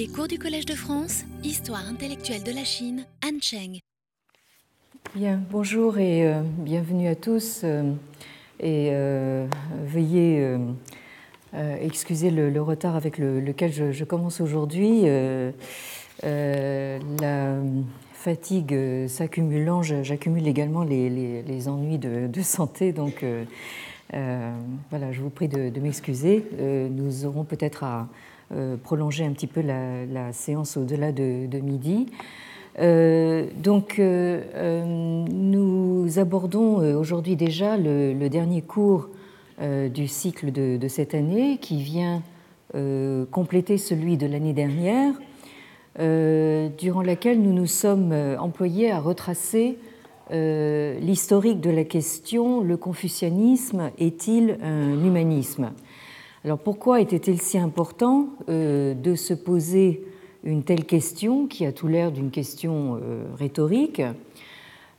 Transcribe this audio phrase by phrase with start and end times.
[0.00, 3.80] Les cours du Collège de France, Histoire intellectuelle de la Chine, Han Cheng.
[5.14, 7.60] Bien, bonjour et euh, bienvenue à tous.
[7.64, 7.92] euh,
[8.60, 9.46] et euh,
[9.84, 10.56] veuillez
[11.52, 15.02] excuser le, retard avec le- lequel je, commence aujourd'hui.
[16.22, 17.56] La
[18.14, 22.94] fatigue s'accumulant, j'accumule également les, ennuis de, santé.
[22.94, 23.22] Donc
[24.10, 26.42] voilà, je vous prie de, m'excuser.
[26.90, 28.08] Nous aurons peut-être à
[28.82, 32.06] prolonger un petit peu la, séance au-delà de, de midi.
[32.78, 39.08] Euh, donc, euh, euh, nous abordons euh, aujourd'hui déjà le, dernier cours
[39.60, 42.22] euh, du cycle de, de cette année qui vient
[42.74, 45.14] euh, compléter celui de l'année dernière,
[45.98, 49.76] euh, durant laquelle nous nous sommes euh, employés à retracer
[50.30, 55.72] euh, l'historique de la question le confucianisme est-il un humanisme?
[56.42, 60.02] Alors pourquoi était-il si important euh, de se poser
[60.42, 64.00] une telle question qui a tout l'air d'une question euh, rhétorique?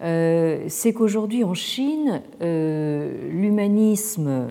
[0.02, 4.50] Euh, C'est qu'aujourd'hui en Chine, l'humanisme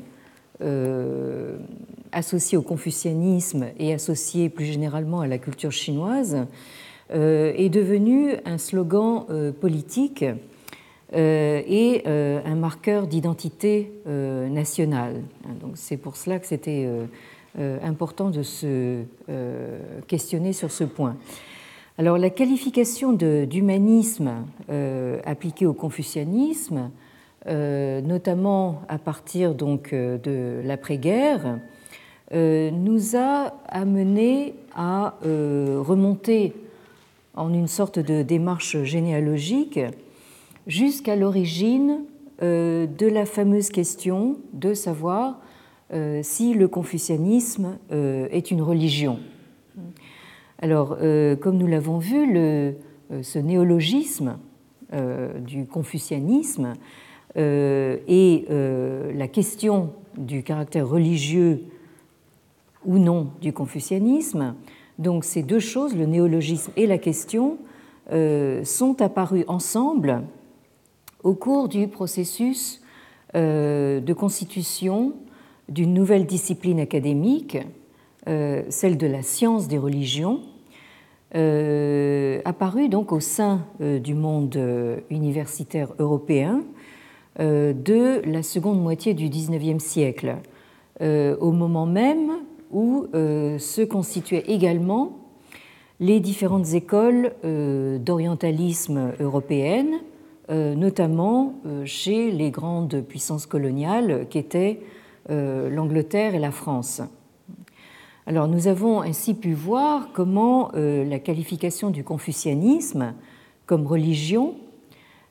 [2.12, 6.44] associé au confucianisme et associé plus généralement à la culture chinoise
[7.08, 9.24] est devenu un slogan
[9.58, 10.26] politique
[11.12, 15.22] et euh, un marqueur d'identité euh, nationale.
[15.60, 17.06] Donc c'est pour cela que c'était euh,
[17.58, 21.16] euh, important de se euh, questionner sur ce point.
[21.98, 24.30] Alors la qualification d'humanisme
[24.70, 26.90] euh, appliquée au confucianisme,
[27.46, 31.58] euh, notamment à partir donc euh, de l'après-guerre,
[32.32, 36.54] euh, nous a amené à euh, remonter
[37.34, 39.80] en une sorte de démarche généalogique
[40.70, 42.04] jusqu'à l'origine
[42.42, 45.40] euh, de la fameuse question de savoir
[45.92, 49.18] euh, si le confucianisme euh, est une religion.
[50.62, 50.98] Alors,
[51.40, 52.36] comme nous l'avons vu,
[53.22, 54.36] ce néologisme
[55.38, 56.74] du confucianisme
[57.34, 61.62] et la question du caractère religieux
[62.84, 64.54] ou non du confucianisme,
[64.98, 67.56] donc ces deux choses, le néologisme et la question,
[68.10, 70.24] sont apparues ensemble
[71.22, 72.80] au cours du processus
[73.34, 75.12] euh, de constitution
[75.68, 77.58] d'une nouvelle discipline académique,
[78.28, 80.40] euh, celle de la science des religions,
[81.36, 84.58] euh, apparue donc au sein du monde
[85.10, 86.64] universitaire européen
[87.38, 90.38] de la seconde moitié du XIXe siècle,
[91.00, 92.32] au moment même
[92.72, 95.18] où se constituaient également
[96.00, 100.09] les différentes écoles d'orientalisme européennes, euh,
[100.50, 104.80] notamment euh, chez les grandes puissances coloniales qu'étaient
[105.30, 107.02] euh, l'Angleterre et la France.
[108.26, 113.14] Alors nous avons ainsi pu voir comment euh, la qualification du confucianisme
[113.66, 114.56] comme religion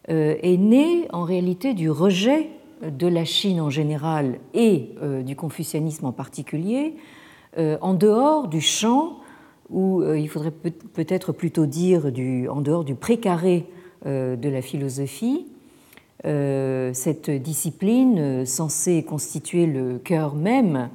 [0.10, 2.50] euh, est née en réalité du rejet
[2.82, 6.96] de la Chine en général et euh, du confucianisme en particulier,
[7.58, 9.18] euh, en dehors du champ,
[9.70, 12.06] ou euh, il faudrait peut- peut-être plutôt dire
[12.50, 15.46] en dehors du précaré euh, de la philosophie,
[16.26, 20.90] euh, cette discipline euh, censée constituer le cœur même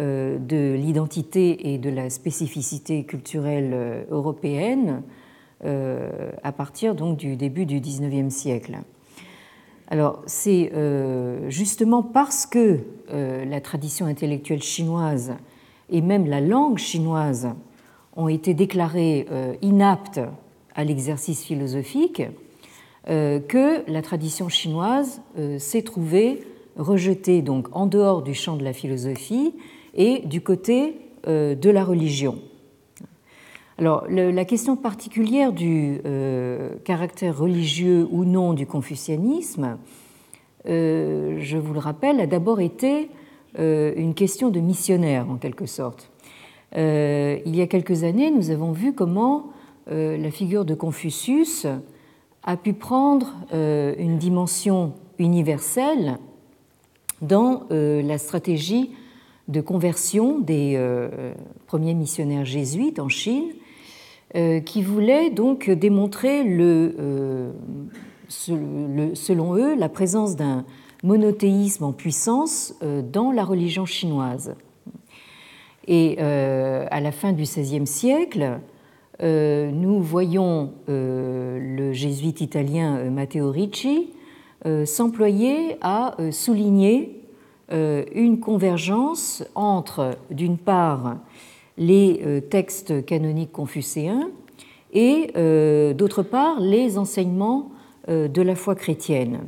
[0.00, 5.02] euh, de l'identité et de la spécificité culturelle euh, européenne
[5.64, 8.78] euh, à partir donc du début du XIXe siècle.
[9.86, 12.80] Alors c'est euh, justement parce que
[13.12, 15.34] euh, la tradition intellectuelle chinoise
[15.88, 17.50] et même la langue chinoise
[18.16, 20.20] ont été déclarées euh, inaptes
[20.74, 22.43] à l'exercice philosophique euh,
[23.06, 26.42] que la tradition chinoise euh, s'est trouvée
[26.76, 29.54] rejetée donc en dehors du champ de la philosophie
[29.94, 32.38] et du côté euh, de la religion.
[33.76, 39.78] Alors, la question particulière du euh, caractère religieux ou non du confucianisme,
[40.66, 43.10] euh, je vous le rappelle, a d'abord été
[43.58, 46.12] euh, une question de missionnaire en quelque sorte.
[46.76, 49.50] Euh, il y a quelques années, nous avons vu comment
[49.90, 51.66] euh, la figure de Confucius
[52.44, 56.18] a pu prendre euh, une dimension universelle
[57.22, 58.90] dans euh, la stratégie
[59.48, 61.32] de conversion des euh,
[61.66, 63.50] premiers missionnaires jésuites en Chine,
[64.66, 66.42] qui voulaient donc démontrer,
[68.28, 70.64] selon eux, la présence d'un
[71.04, 72.74] monothéisme en puissance
[73.12, 74.56] dans la religion chinoise.
[75.86, 78.58] Et à la fin du XVIe siècle,
[79.20, 84.10] nous voyons euh, le jésuite italien euh, Matteo Ricci
[84.66, 87.20] euh, s'employer à euh, souligner
[87.70, 91.18] euh, une convergence entre, d'une part,
[91.76, 94.30] les textes canoniques confucéens
[94.92, 95.32] et
[95.94, 97.72] d'autre part les enseignements
[98.06, 99.40] de la foi chrétienne.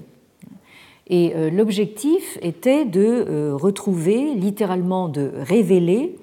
[1.06, 6.16] Et l'objectif était de retrouver, littéralement de révéler,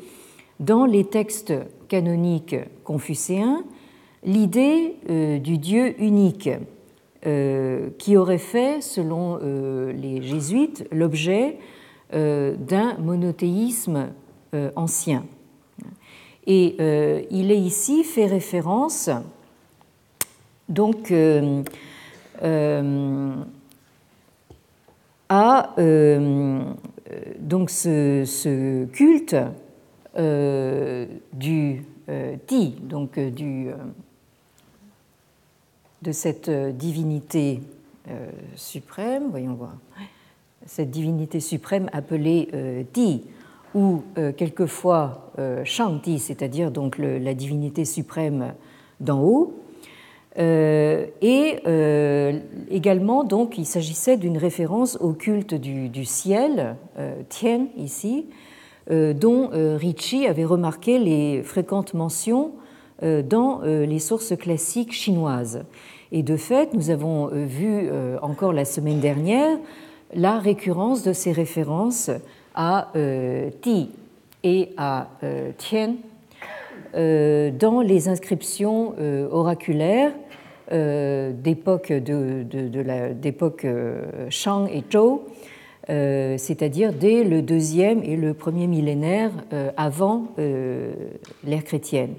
[0.59, 1.53] dans les textes
[1.93, 3.63] canoniques confucéens,
[4.23, 4.95] l'idée
[5.43, 6.49] du Dieu unique,
[7.25, 11.57] euh, qui aurait fait, selon euh, les jésuites, l'objet
[12.13, 14.09] euh, d'un monothéisme
[14.75, 15.23] ancien.
[16.47, 16.75] Et
[17.31, 19.09] il est ici fait référence
[20.67, 21.13] donc
[25.29, 25.75] à
[27.39, 29.35] donc ce, culte
[30.15, 31.85] du
[32.47, 33.69] Ti, donc du
[36.03, 37.61] de cette euh, divinité
[38.09, 39.75] euh, suprême, voyons voir,
[40.65, 43.23] cette divinité suprême appelée euh, Di,
[43.73, 44.03] ou
[44.37, 45.31] quelquefois
[45.63, 48.53] Shanti, c'est-à-dire donc la divinité suprême
[48.99, 49.55] d'en haut.
[50.37, 51.59] et
[52.69, 56.75] également, donc, il s'agissait d'une référence au culte du, ciel,
[57.29, 58.27] Tien ici,
[58.89, 62.51] dont Ricci avait remarqué les fréquentes mentions
[63.01, 65.63] dans les sources classiques chinoises.
[66.15, 69.57] Et de fait, nous avons euh, vu euh, encore la semaine dernière
[70.13, 72.11] la récurrence de ces références
[72.53, 73.89] à euh, Ti
[74.43, 75.07] et à
[75.57, 75.95] Tian
[76.93, 78.93] dans les inscriptions
[79.31, 80.11] oraculaires
[80.69, 82.45] d'époque de,
[84.29, 85.21] Shang et Zhou,
[85.87, 89.31] c'est-à-dire dès le deuxième et le premier millénaire
[89.77, 92.15] avant l'ère chrétienne.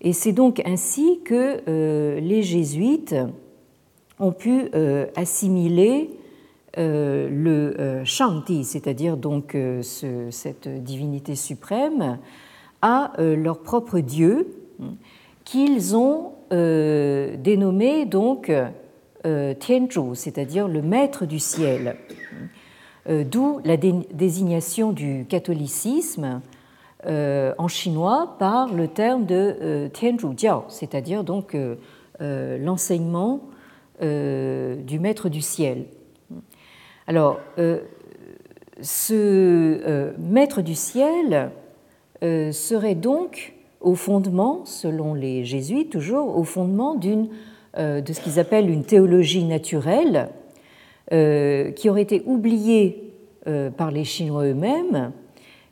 [0.00, 3.14] Et c'est donc ainsi que euh, les jésuites
[4.18, 6.10] ont pu euh, assimiler
[6.78, 9.56] euh, le Shanti, c'est-à-dire donc
[10.30, 12.18] cette divinité suprême,
[12.82, 14.48] à leur propre Dieu,
[15.44, 18.50] qu'ils ont dénommé donc
[20.14, 21.96] c'est-à-dire le maître du ciel.
[23.08, 26.40] D'où la désignation du catholicisme
[27.06, 33.40] euh, en chinois par le terme de euh, Tianzhu Jiao, c'est-à-dire donc euh, l'enseignement
[34.02, 35.84] du maître du ciel.
[37.06, 37.38] Alors,
[38.80, 41.50] ce maître du ciel
[42.22, 43.52] serait donc
[43.82, 47.28] au fondement, selon les jésuites toujours, au fondement de
[47.76, 50.30] ce qu'ils appellent une théologie naturelle,
[51.10, 53.12] qui aurait été oubliée
[53.76, 55.12] par les Chinois eux-mêmes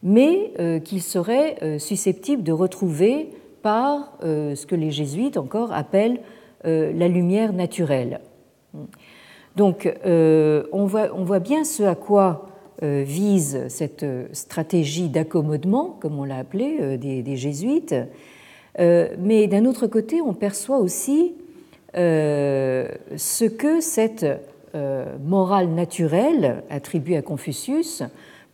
[0.02, 3.30] mais euh, qu'il serait euh, susceptible de retrouver
[3.62, 6.20] par euh, ce que les jésuites encore appellent
[6.64, 8.18] la lumière naturelle.
[9.54, 12.48] Donc on voit, bien ce à quoi
[12.82, 17.94] vise cette stratégie d'accommodement, comme on l'a appelé, des, jésuites,
[18.76, 21.36] mais d'un autre côté, on perçoit aussi
[21.94, 24.26] ce que cette
[25.20, 28.02] morale naturelle attribuée à Confucius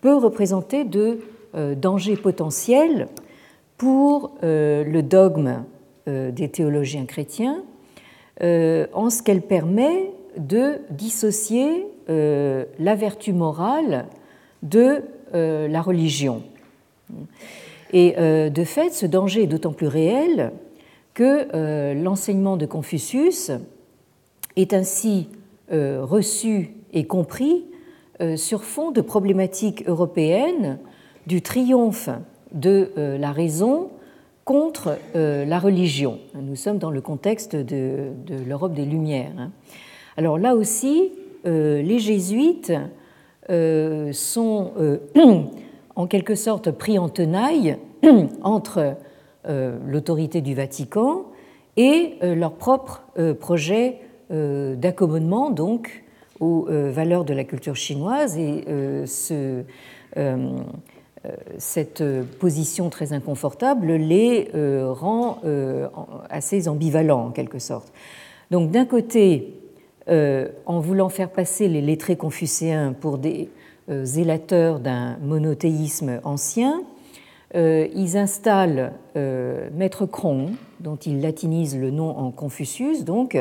[0.00, 1.20] peut représenter de
[1.56, 3.06] euh, danger potentiel
[3.78, 5.64] pour euh, le dogme
[6.08, 7.62] euh, des théologiens chrétiens
[8.40, 14.06] en ce qu'elle permet de dissocier la vertu morale
[14.64, 16.42] de la religion.
[17.92, 18.16] Et
[18.50, 20.50] de fait, ce danger est d'autant plus réel
[21.14, 23.52] que l'enseignement de Confucius
[24.56, 25.28] est ainsi
[25.70, 27.64] reçu et compris
[28.36, 30.78] sur fond de problématiques européennes
[31.26, 32.10] du triomphe
[32.52, 33.90] de euh, la raison
[34.44, 36.18] contre euh, la religion.
[36.34, 38.12] Nous sommes dans le contexte de,
[38.46, 39.32] l'Europe des Lumières.
[39.38, 39.50] Hein.
[40.16, 41.12] Alors là aussi,
[41.46, 42.72] euh, les jésuites
[44.12, 44.72] sont
[45.96, 47.76] en quelque sorte pris en tenaille
[48.42, 48.96] entre
[49.46, 51.26] l'autorité du Vatican
[51.76, 53.02] et leur propre
[53.38, 53.98] projet
[54.30, 56.04] d'accommodement donc
[56.40, 58.64] aux valeurs de la culture chinoise et
[61.24, 62.02] euh, cette
[62.38, 65.88] position très inconfortable les euh, rend euh,
[66.28, 67.92] assez ambivalents en quelque sorte.
[68.50, 69.54] Donc d'un côté,
[70.06, 73.48] en voulant faire passer les lettrés confucéens pour des
[73.88, 76.82] zélateurs d'un monothéisme ancien,
[77.54, 80.50] ils installent Maître Krong,
[80.80, 83.38] dont ils latinisent le nom en Confucius, donc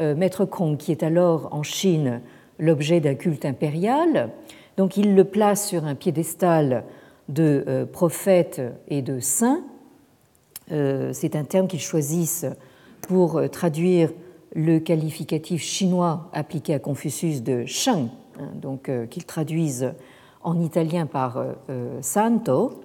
[0.00, 2.20] Maître Krong, qui est alors en Chine
[2.58, 4.30] l'objet d'un culte impérial.
[4.76, 6.84] Donc ils le placent sur un piédestal
[7.28, 9.62] de euh, prophètes et de saints.
[10.72, 12.46] Euh, c'est un terme qu'ils choisissent
[13.02, 14.10] pour euh, traduire
[14.54, 19.92] le qualificatif chinois appliqué à Confucius de Sheng, hein, donc qu'ils traduisent
[20.42, 21.44] en italien par
[22.00, 22.80] santo.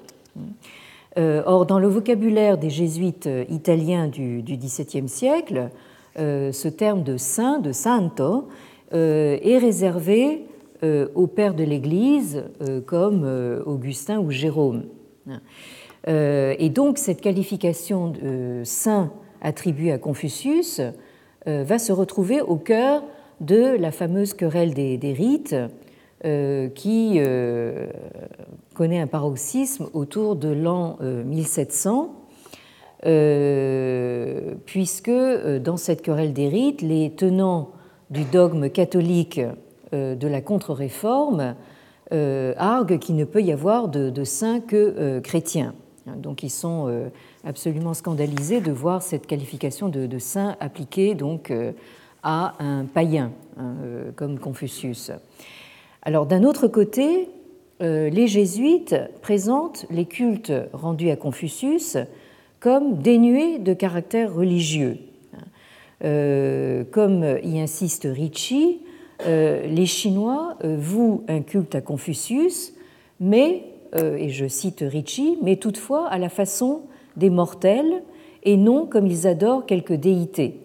[1.16, 5.72] or, dans le vocabulaire des jésuites italiens du XVIIe siècle,
[6.18, 8.48] ce terme de saint, de santo,
[8.92, 10.46] est réservé
[10.84, 12.44] aux pères de l'Église
[12.86, 13.24] comme
[13.66, 14.84] Augustin ou Jérôme.
[16.08, 20.82] Et donc cette qualification de saint attribuée à Confucius
[21.46, 23.04] va se retrouver au cœur
[23.42, 25.56] de la fameuse querelle des, rites
[26.24, 27.88] euh, qui euh,
[28.74, 32.14] connaît un paroxysme autour de l'an 1700,
[33.06, 37.72] euh, puisque dans cette querelle des rites, les tenants
[38.10, 39.42] du dogme catholique
[39.92, 41.56] de la contre-réforme
[42.12, 45.74] arguent qu'il ne peut y avoir de, saints que chrétiens.
[46.18, 47.10] Donc ils sont
[47.44, 51.52] absolument scandalisés de voir cette qualification de, de saint appliquée donc
[52.26, 55.12] à un païen hein, euh, comme Confucius.
[56.02, 57.30] Alors d'un autre côté,
[57.82, 61.98] euh, les jésuites présentent les cultes rendus à Confucius
[62.66, 64.98] comme dénués de caractère religieux.
[66.04, 68.80] Euh, comme y insiste Ricci,
[69.26, 72.74] les Chinois vouent un culte à Confucius,
[73.20, 73.64] mais,
[73.96, 76.82] et je cite Ricci, mais toutefois à la façon
[77.18, 78.04] des mortels
[78.44, 80.60] et non comme ils adorent quelques déités.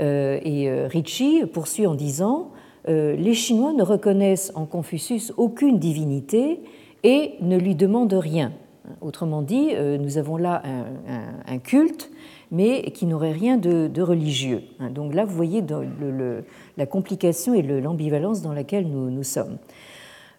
[0.00, 2.52] Euh, et euh, Ricci poursuit en disant
[2.88, 6.60] euh, Les Chinois ne reconnaissent en Confucius aucune divinité
[7.02, 8.52] et ne lui demandent rien.
[9.00, 10.62] Autrement dit, nous avons là
[11.46, 12.10] un, culte,
[12.50, 14.62] mais qui n'aurait rien de, religieux.
[14.90, 15.62] Donc là, vous voyez
[16.76, 19.58] la complication et l'ambivalence dans laquelle nous, sommes.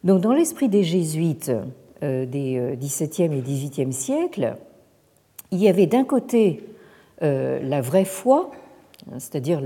[0.03, 1.51] Donc dans l'esprit des jésuites
[2.01, 4.55] des XVIIe et XVIIIe siècles,
[5.51, 6.63] il y avait d'un côté
[7.21, 8.51] la vraie foi,
[9.17, 9.61] c'est-à-dire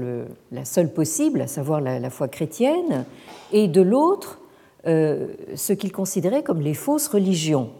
[0.52, 3.06] la seule possible, à savoir la, foi chrétienne,
[3.52, 4.40] et de l'autre,
[4.88, 7.72] euh, ce qu'ils considéraient comme les fausses religions.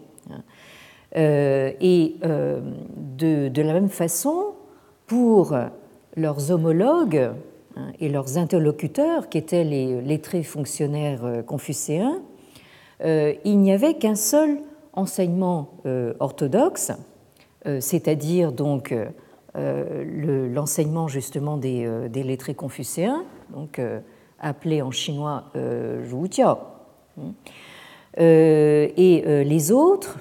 [1.16, 2.62] Euh, et euh,
[3.18, 4.54] de, la même façon,
[5.06, 5.56] pour
[6.16, 7.32] leurs homologues
[7.76, 12.22] hein, et leurs interlocuteurs, qui étaient les lettrés fonctionnaires confucéens,
[13.04, 14.60] il n'y avait qu'un seul
[14.94, 15.72] enseignement
[16.20, 16.94] orthodoxe,
[17.80, 18.94] c'est-à-dire donc
[19.56, 24.00] euh, l'enseignement justement des, euh, lettrés confucéens, donc euh,
[24.40, 26.58] appelé en chinois Zhujiao.
[28.18, 30.18] Et les autres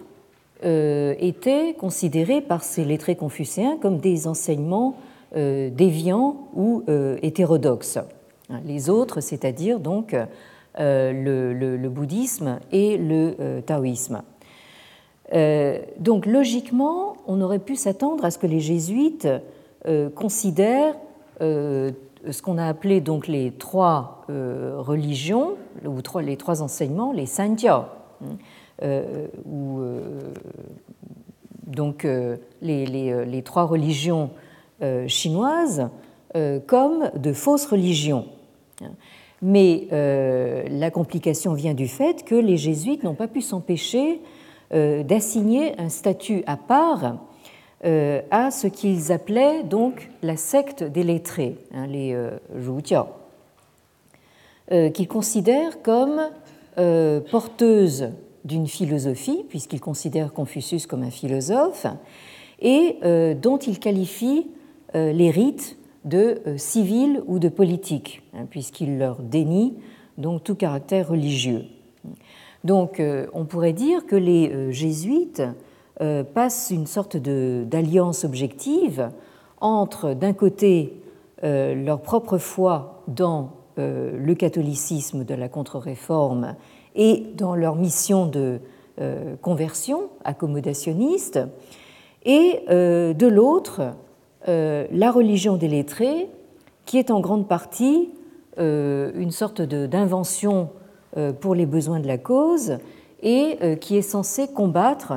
[0.63, 4.97] étaient considérés par ces lettrés confucéens comme des enseignements
[5.35, 6.85] déviants ou
[7.23, 7.99] hétérodoxes.
[8.65, 10.15] Les autres, c'est-à-dire donc
[10.79, 14.23] le, bouddhisme et le taoïsme.
[15.35, 19.29] Euh, donc logiquement, on aurait pu s'attendre à ce que les jésuites
[19.87, 20.95] euh, considèrent
[21.41, 21.91] euh,
[22.31, 27.89] ce qu'on a appelé donc les trois religions, ou les trois enseignements, les sanjia,
[28.83, 29.03] hein,
[29.47, 29.81] ou
[31.67, 32.07] donc
[32.61, 34.31] les, les, trois religions
[35.07, 35.89] chinoises,
[36.67, 38.27] comme de fausses religions.
[39.41, 44.21] Mais la complication vient du fait que les jésuites n'ont pas pu s'empêcher
[44.75, 47.19] euh, d'assigner un statut à part
[47.85, 52.31] euh, à ce qu'ils appelaient donc la secte des lettrés, hein, les euh,
[54.73, 56.23] euh qu'ils considèrent comme
[57.31, 58.13] porteuse
[58.45, 61.87] d'une philosophie, puisqu'ils considèrent Confucius comme un philosophe,
[62.61, 62.99] et
[63.41, 64.47] dont ils qualifient
[64.95, 69.75] les rites de civils ou de politiques, hein, puisqu'ils leur dénient
[70.19, 71.65] donc tout caractère religieux.
[72.65, 75.43] Donc euh, on pourrait dire que les euh, jésuites
[76.01, 79.11] euh, passent une sorte d'alliance objective
[79.61, 80.99] entre, d'un côté,
[81.45, 86.55] leur propre foi dans le catholicisme de la contre-réforme
[86.95, 88.61] et dans leur mission de
[89.41, 91.41] conversion accommodationniste,
[92.25, 93.95] et de l'autre,
[94.47, 96.29] la religion des lettrés,
[96.85, 98.11] qui est en grande partie
[98.59, 100.69] une sorte d'invention
[101.19, 102.79] euh, pour les besoins de la cause
[103.23, 105.13] et euh, qui est censé combattre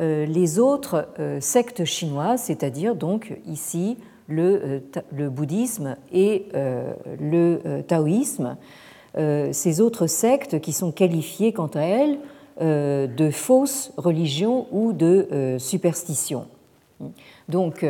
[0.00, 1.06] euh, les autres
[1.40, 4.80] sectes chinoises, c'est-à-dire donc ici le,
[5.28, 8.56] bouddhisme et le taoïsme,
[9.16, 12.18] ces autres sectes qui sont qualifiées quant à elles
[12.60, 16.46] de fausses religions ou de superstitions.
[17.48, 17.86] Donc,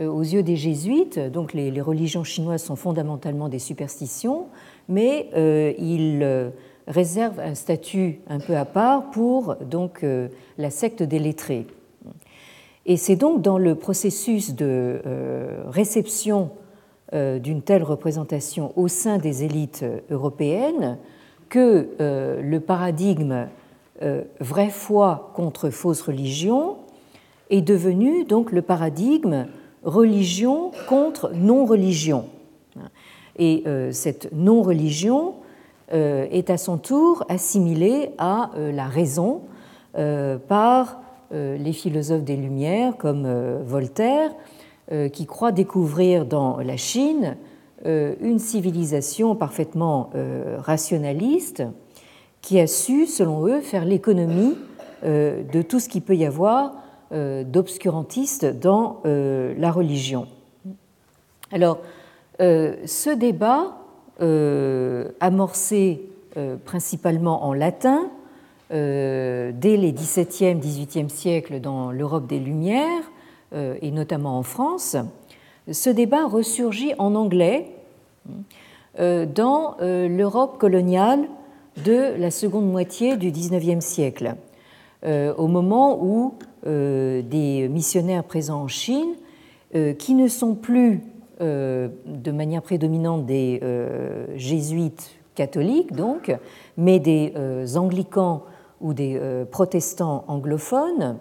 [0.00, 4.46] aux yeux des jésuites, donc les, religions chinoises sont fondamentalement des superstitions,
[4.88, 5.28] mais
[5.78, 6.52] ils
[6.86, 10.28] réserve un statut un peu à part pour donc, euh,
[10.58, 11.66] la secte des lettrés.
[12.86, 16.63] Et c'est donc dans le processus de euh, réception euh,
[17.12, 20.98] d'une telle représentation au sein des élites européennes
[21.48, 23.46] que le paradigme
[24.40, 26.76] vraie foi contre fausse religion
[27.50, 29.46] est devenu donc le paradigme
[29.84, 32.26] religion contre non-religion.
[33.38, 35.34] Et cette non-religion
[35.92, 39.42] est à son tour assimilée à la raison
[40.48, 43.28] par les philosophes des Lumières comme
[43.64, 44.30] Voltaire,
[45.12, 47.36] qui croit découvrir dans la Chine
[47.84, 50.10] une civilisation parfaitement
[50.58, 51.62] rationaliste
[52.44, 54.54] qui a su, selon eux, faire l'économie
[55.04, 56.74] euh, de tout ce qu'il peut y avoir
[57.12, 60.26] euh, d'obscurantiste dans euh, la religion.
[61.52, 61.78] Alors,
[62.38, 63.78] ce débat,
[65.20, 66.02] amorcé
[66.64, 68.10] principalement en latin,
[68.70, 73.12] dès les XVIIe, XVIIIe siècles dans l'Europe des Lumières,
[73.54, 74.96] et notamment en France,
[75.70, 77.70] ce débat ressurgit en anglais
[78.98, 81.28] dans l'Europe coloniale
[81.82, 84.36] de la seconde moitié du XIXe siècle,
[85.04, 86.34] euh, au moment où
[86.66, 89.14] euh, des missionnaires présents en Chine,
[89.74, 91.02] euh, qui ne sont plus
[91.40, 93.60] de manière prédominante des
[94.36, 96.34] jésuites catholiques, donc,
[96.78, 97.34] mais des
[97.76, 98.44] anglicans
[98.80, 99.20] ou des
[99.50, 101.18] protestants anglophones,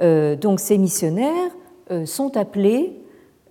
[0.00, 1.50] donc ces missionnaires
[2.04, 2.92] sont appelés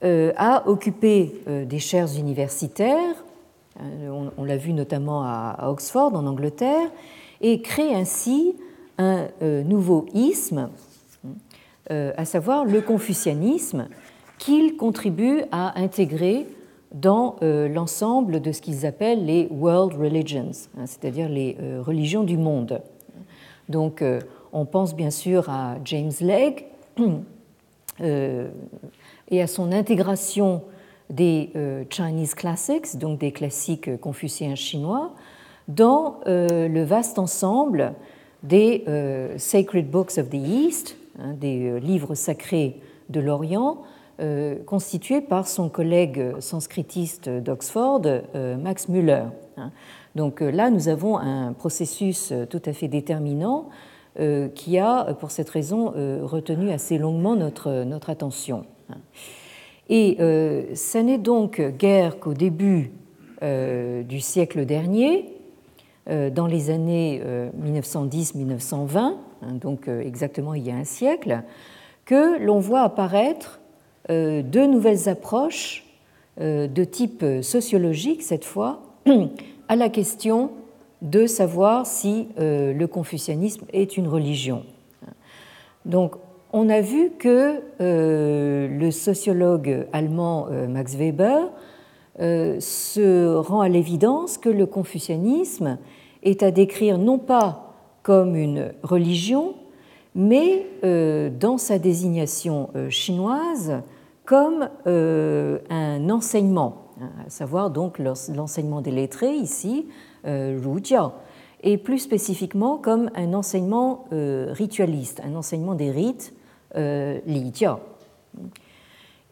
[0.01, 3.15] à occuper des chaires universitaires
[3.81, 6.89] euh, on, l'a vu notamment à Oxford, en Angleterre,
[7.41, 8.55] et crée ainsi
[8.98, 10.69] un euh, nouveau isme,
[11.91, 13.88] euh, à savoir le confucianisme,
[14.38, 16.48] qu'il contribue à intégrer
[16.93, 21.55] dans l'ensemble de ce qu'ils appellent les world religions, hein, c'est-à-dire les
[21.86, 22.81] religions du monde.
[23.67, 24.03] Donc
[24.53, 26.65] on pense bien sûr à James Legge
[28.01, 30.63] et à son intégration
[31.10, 35.12] des euh, Chinese Classics, donc des classiques confucéens chinois,
[35.68, 37.94] dans euh, le vaste ensemble
[38.44, 42.79] des euh, Sacred Books of the East, hein, des livres sacrés
[43.10, 43.84] de l'Orient,
[44.65, 48.01] constitués par son collègue sanskritiste d'Oxford,
[48.62, 49.24] Max Müller.
[49.55, 49.72] Hein.
[50.14, 53.70] Donc là, nous avons un processus tout à fait déterminant
[54.55, 55.93] qui a, pour cette raison,
[56.24, 58.65] retenu assez longuement notre, notre attention.
[59.89, 62.91] Et euh, n'est donc guère qu'au début
[63.41, 65.25] euh, du siècle dernier,
[66.09, 67.22] euh, dans les années
[67.61, 69.15] 1910-1920, hein,
[69.59, 71.41] donc exactement il y a un siècle,
[72.05, 73.59] que l'on voit apparaître
[74.09, 75.85] deux nouvelles approches
[76.39, 78.81] de type sociologique, cette fois,
[79.67, 80.50] à la question
[81.01, 84.64] de savoir si le confucianisme est une religion.
[85.85, 86.16] Donc
[86.51, 91.51] on a vu que euh, le sociologue allemand euh, Max Weber
[92.20, 95.77] euh, se rend à l'évidence que le confucianisme
[96.24, 99.55] est à décrire non pas comme une religion,
[100.16, 103.83] mais dans sa désignation chinoise
[104.25, 109.85] comme un enseignement, hein, à savoir donc l'enseignement des lettrés ici,
[110.25, 111.12] Rujiao,
[111.62, 116.34] et plus spécifiquement comme un enseignement ritualiste, un enseignement des rites
[116.75, 117.79] euh, Li Jia.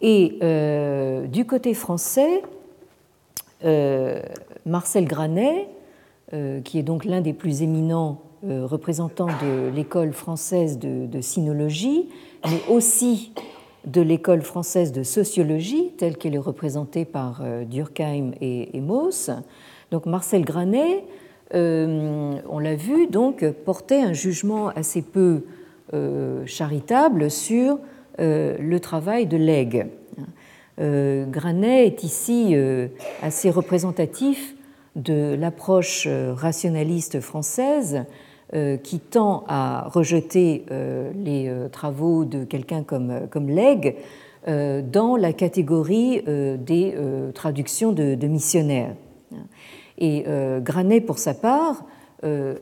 [0.01, 2.41] Et euh, du côté français,
[3.63, 4.21] euh,
[4.65, 5.69] Marcel Granet,
[6.65, 12.09] qui est donc l'un des plus éminents représentants de l'école française de, sinologie,
[12.43, 13.31] mais aussi
[13.85, 19.31] de l'école française de sociologie, telle qu'elle est représentée par Durkheim et, et Mauss.
[19.91, 21.03] Donc Marcel Granet,
[21.53, 25.43] on l'a vu, donc portait un jugement assez peu
[25.93, 27.79] euh, charitable sur
[28.19, 29.85] euh, le travail de Legge.
[30.81, 32.53] Euh, Granet est ici
[33.21, 34.55] assez représentatif
[34.97, 38.03] de l'approche rationaliste française
[38.83, 40.65] qui tend à rejeter
[41.15, 43.93] les travaux de quelqu'un comme, comme Legge
[44.45, 46.95] dans la catégorie des
[47.33, 48.95] traductions de missionnaires.
[49.97, 50.25] Et
[50.61, 51.83] Granet, pour sa part,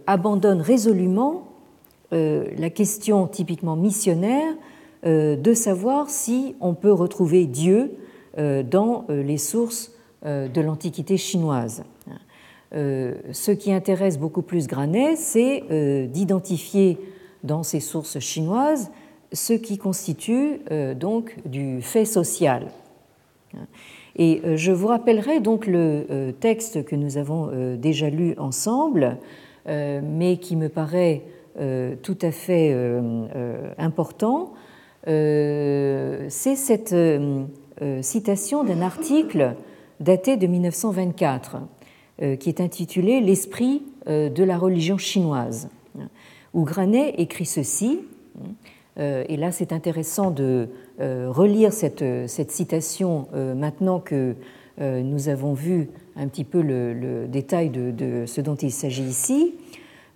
[0.07, 1.45] abandonne résolument
[2.13, 4.53] euh, la question typiquement missionnaire
[5.05, 7.91] euh, de savoir si on peut retrouver Dieu
[8.37, 9.91] euh, dans les sources
[10.23, 11.83] de l'Antiquité chinoise.
[12.73, 16.97] Ce qui intéresse beaucoup plus Granet, c'est d'identifier
[17.43, 18.89] dans ces sources chinoises
[19.33, 20.61] ce qui constitue
[20.95, 22.71] donc du fait social.
[24.17, 29.17] Et je vous rappellerai donc le texte que nous avons déjà lu ensemble,
[29.67, 31.23] mais qui me paraît
[31.57, 34.53] euh, tout à fait euh, euh, important,
[35.07, 36.95] c'est cette
[38.01, 39.53] citation d'un article
[39.99, 41.57] daté de 1924
[42.39, 45.69] qui est intitulé L'esprit de la religion chinoise,
[46.55, 47.99] où Granet écrit ceci
[48.97, 50.69] et là, c'est intéressant de
[50.99, 54.35] relire cette, cette citation maintenant que
[54.77, 59.55] nous avons vu un petit peu le, détail de, ce dont il s'agit ici.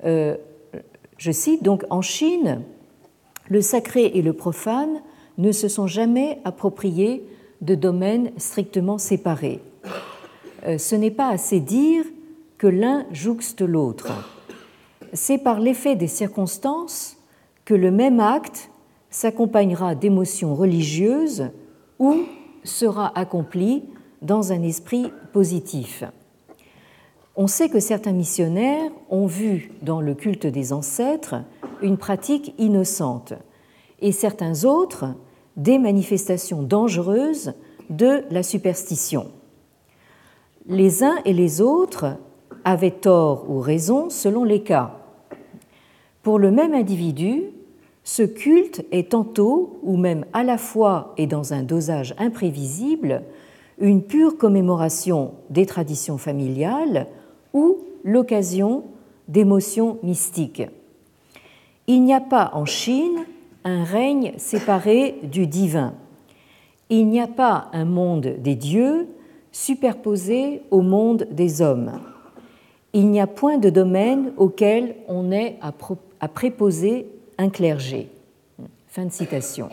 [0.03, 2.61] je cite donc En Chine,
[3.49, 5.01] le sacré et le profane
[5.37, 7.23] ne se sont jamais appropriés
[7.61, 9.59] de domaines strictement séparés.
[10.65, 12.05] Euh, ce n'est pas assez dire
[12.57, 14.11] que l'un jouxte l'autre.
[15.13, 17.17] C'est par l'effet des circonstances
[17.65, 18.68] que le même acte
[19.09, 21.49] s'accompagnera d'émotions religieuses
[21.97, 22.23] ou
[22.63, 23.83] sera accompli
[24.21, 26.03] dans un esprit positif.
[27.35, 31.35] On sait que certains missionnaires ont vu dans le culte des ancêtres
[31.81, 33.33] une pratique innocente
[34.01, 35.05] et certains autres
[35.55, 37.53] des manifestations dangereuses
[37.89, 39.31] de la superstition.
[40.67, 42.17] Les uns et les autres
[42.63, 44.97] avaient tort ou raison selon les cas.
[46.21, 47.43] Pour le même individu,
[48.11, 53.21] ce culte est tantôt, ou même à la fois et dans un dosage imprévisible,
[53.77, 57.05] une pure commémoration des traditions familiales
[57.53, 58.85] ou l'occasion
[59.27, 60.63] d'émotions mystiques.
[61.85, 63.25] Il n'y a pas en Chine
[63.63, 65.93] un règne séparé du divin.
[66.89, 69.07] Il n'y a pas un monde des dieux
[69.51, 71.91] superposé au monde des hommes.
[72.93, 77.05] Il n'y a point de domaine auquel on ait à préposer
[77.39, 78.09] un clergé.
[78.87, 79.69] Fin de citation.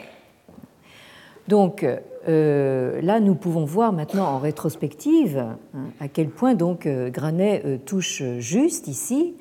[1.49, 1.85] Donc
[2.29, 5.59] euh, là, nous pouvons voir maintenant en rétrospective hein,
[6.01, 9.35] à quel point donc euh, Granet euh, touche juste ici,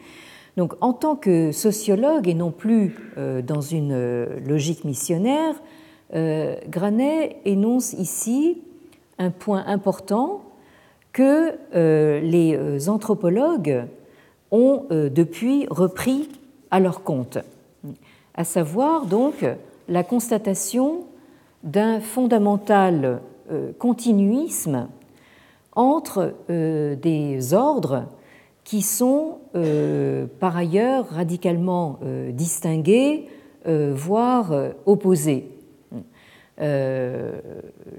[0.57, 2.95] donc, en tant que sociologue et non plus
[3.45, 5.53] dans une logique missionnaire,
[6.13, 8.61] Granet énonce ici
[9.19, 10.45] un point important
[11.11, 13.83] que les anthropologues
[14.49, 16.29] ont depuis repris
[16.71, 17.38] à leur compte,
[18.35, 19.45] à savoir donc
[19.87, 21.05] la constatation
[21.63, 23.21] d'un fondamental
[23.79, 24.87] continuisme
[25.73, 28.05] entre des ordres
[28.65, 33.27] qui sont euh, par ailleurs radicalement euh, distingués,
[33.67, 34.51] euh, voire
[34.85, 35.51] opposés.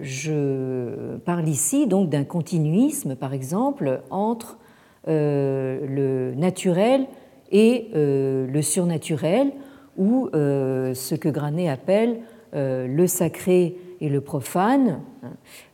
[0.01, 4.59] je parle ici donc d'un continuisme, par exemple, entre
[5.07, 7.07] le naturel
[7.53, 9.53] et le surnaturel,
[9.97, 12.21] ou ce que Granet appelle
[12.53, 15.01] le sacré et le profane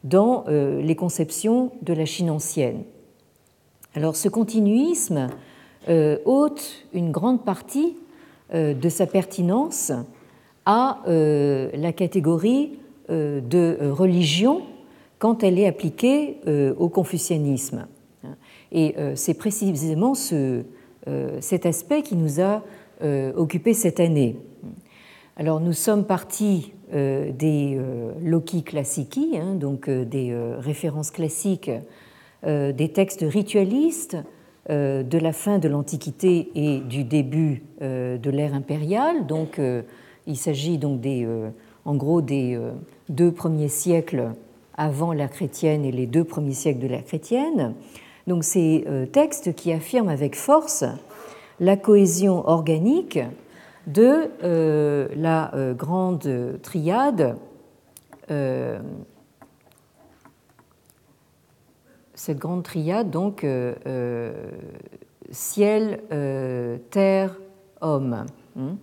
[0.05, 2.85] dans les conceptions de la Chine ancienne.
[3.95, 5.29] Alors ce continuisme
[5.89, 7.97] euh, ôte une grande partie
[8.55, 9.93] euh, de sa pertinence
[10.65, 14.63] à euh, la catégorie de religion
[15.19, 16.39] quand elle est appliquée
[16.79, 17.87] au confucianisme.
[18.71, 20.63] Et c'est précisément ce,
[21.41, 22.63] cet aspect qui nous a
[23.03, 24.37] occupé cette année.
[25.37, 27.81] Alors nous sommes partis des
[28.23, 31.71] loki classici, hein, donc des références classiques
[32.45, 34.17] euh, des textes ritualistes
[34.69, 39.27] euh, de la fin de l'Antiquité et du début euh, de l'ère impériale.
[39.27, 39.61] Donc,
[40.27, 41.29] il s'agit donc des,
[41.85, 42.59] en gros des
[43.09, 44.33] deux premiers siècles
[44.75, 47.75] avant l'ère chrétienne et les deux premiers siècles de l'ère chrétienne.
[48.27, 50.85] Donc, ces textes qui affirment avec force
[51.62, 53.20] la cohésion organique
[53.87, 54.31] de
[55.16, 57.37] la grande triade
[62.22, 64.33] cette grande triade, donc euh, euh,
[65.33, 67.37] ciel, euh, terre,
[67.81, 68.77] homme, hein,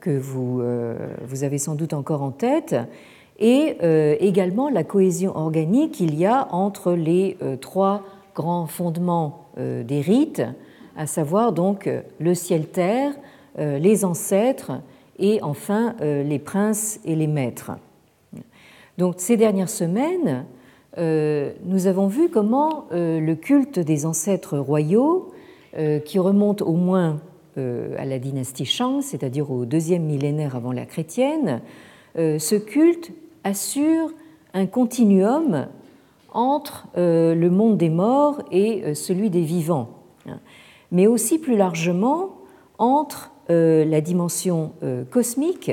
[0.00, 0.62] que vous,
[1.26, 2.76] vous avez sans doute encore en tête,
[3.40, 3.76] et
[4.20, 8.04] également la cohésion organique qu'il y a entre les trois
[8.36, 10.42] grands fondements des rites,
[10.96, 13.12] à savoir donc le ciel-terre,
[13.58, 14.72] les ancêtres
[15.18, 17.72] et enfin les princes et les maîtres.
[18.98, 20.44] Donc ces dernières semaines,
[20.98, 25.32] euh, nous avons vu comment euh, le culte des ancêtres royaux,
[25.78, 27.20] euh, qui remonte au moins
[27.54, 31.60] à la dynastie Shang, c'est-à-dire au deuxième millénaire avant la chrétienne,
[32.16, 33.12] ce culte
[33.44, 34.08] assure
[34.54, 35.66] un continuum
[36.32, 39.90] entre le monde des morts et celui des vivants,
[40.92, 42.38] mais aussi plus largement
[42.78, 44.72] entre la dimension
[45.10, 45.72] cosmique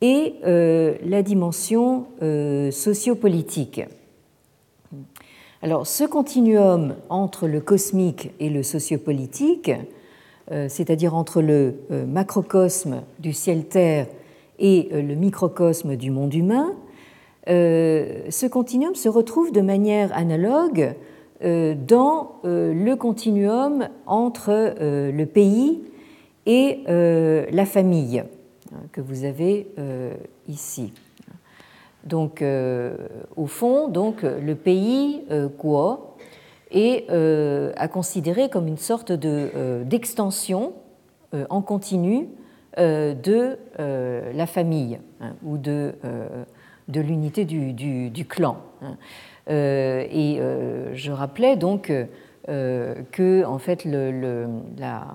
[0.00, 2.06] et la dimension
[2.70, 3.82] sociopolitique.
[5.64, 9.70] Alors, ce continuum entre le cosmique et le sociopolitique,
[10.52, 14.06] euh, c'est-à-dire entre le euh, macrocosme du ciel-terre
[14.58, 16.74] et euh, le microcosme du monde humain,
[17.46, 20.94] ce continuum se retrouve de manière analogue
[21.44, 25.82] dans le continuum entre le pays
[26.46, 28.24] et la famille.
[28.92, 29.68] que vous avez
[30.48, 30.92] ici.
[32.04, 32.42] Donc,
[33.36, 35.22] au fond, donc, le pays
[35.58, 36.16] Guo
[36.70, 37.10] est
[37.76, 40.72] à considérer comme une sorte d'extension
[41.50, 42.28] en continu
[42.78, 43.58] de
[44.34, 45.94] la famille hein, ou de,
[46.88, 48.58] de l'unité du, du, clan.
[48.82, 48.96] Hein.
[49.48, 50.38] Et
[50.92, 51.92] je rappelais donc
[52.46, 55.06] que en fait, la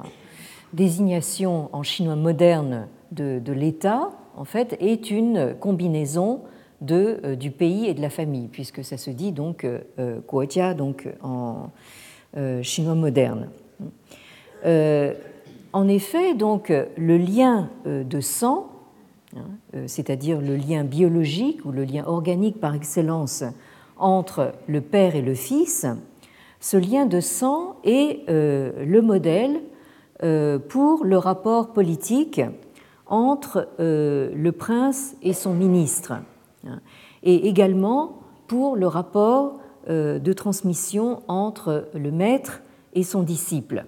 [0.74, 6.42] désignation en chinois moderne de, l'État en fait, est une combinaison
[6.82, 10.74] de, euh, du pays et de la famille, puisque ça se dit donc euh, Guojia
[10.74, 11.72] donc en
[12.38, 13.50] euh, chinois moderne.
[14.64, 18.68] en effet, donc le lien de sang,
[19.36, 19.42] hein,
[19.88, 23.44] c'est-à-dire le lien biologique ou le lien organique par excellence
[24.00, 25.86] entre le père et le fils,
[26.60, 29.62] ce lien de sang est le modèle
[30.68, 32.42] pour le rapport politique
[33.06, 36.14] entre le prince et son ministre
[37.24, 39.60] et également pour le rapport
[39.90, 42.62] euh, de transmission entre le maître
[42.94, 43.86] et son disciple.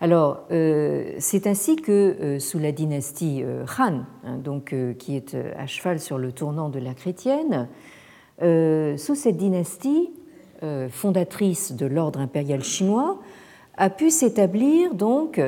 [0.00, 3.44] Alors, euh, c'est ainsi que euh, sous la dynastie
[3.78, 7.68] Han, hein, donc, qui est à cheval sur le tournant de la chrétienne,
[8.40, 10.10] sous cette dynastie,
[10.90, 13.20] fondatrice de l'ordre impérial chinois,
[13.76, 15.40] a pu s'établir donc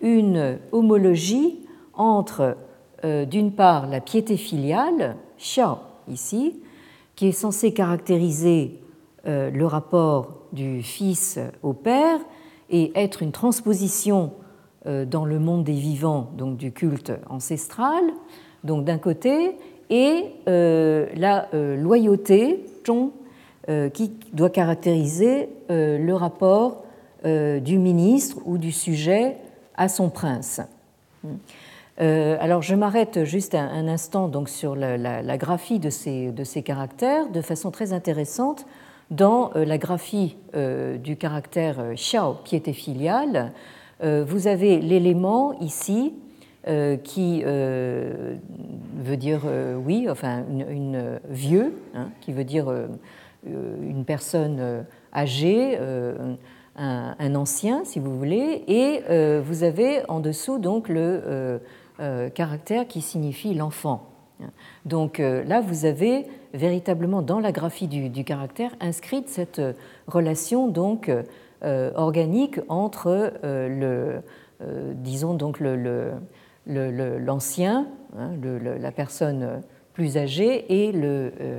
[0.00, 1.60] une homologie
[1.94, 2.56] entre,
[3.02, 5.78] d'une part, la piété filiale, Xiao
[6.08, 6.60] ici,
[7.16, 8.80] qui est censé caractériser
[9.26, 12.18] euh, le rapport du fils au père
[12.70, 14.32] et être une transposition
[14.86, 18.02] euh, dans le monde des vivants donc du culte ancestral,
[18.64, 19.56] donc d'un côté,
[19.92, 23.10] et euh, la loyauté, Zhong,
[23.92, 26.82] qui doit caractériser le rapport
[27.24, 29.36] du ministre ou du sujet
[29.76, 30.60] à son prince.
[32.00, 36.62] Euh, alors je m'arrête juste un, instant donc sur la, graphie de ces, de ces,
[36.62, 38.66] caractères de façon très intéressante
[39.10, 43.52] dans euh, la graphie euh, du caractère xiao qui était filial.
[44.02, 46.12] vous avez l'élément ici
[47.04, 49.40] qui veut dire
[49.84, 51.74] oui, enfin une, vieux,
[52.20, 52.72] qui veut dire
[53.46, 55.78] une personne âgée.
[56.74, 59.02] Un, un, ancien, si vous voulez, et
[59.40, 61.60] vous avez en dessous donc le,
[62.00, 64.08] euh, caractère qui signifie l'enfant.
[64.86, 69.74] Donc euh, là, vous avez véritablement dans la graphie du, caractère inscrite cette euh,
[70.06, 71.10] relation donc
[71.94, 74.22] organique entre le,
[74.94, 76.10] disons donc le,
[76.66, 78.30] l'ancien, hein,
[78.80, 80.92] la personne plus âgée et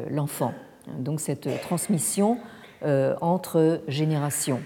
[0.10, 0.54] l'enfant.
[1.00, 2.38] donc cette transmission
[3.22, 4.60] entre générations.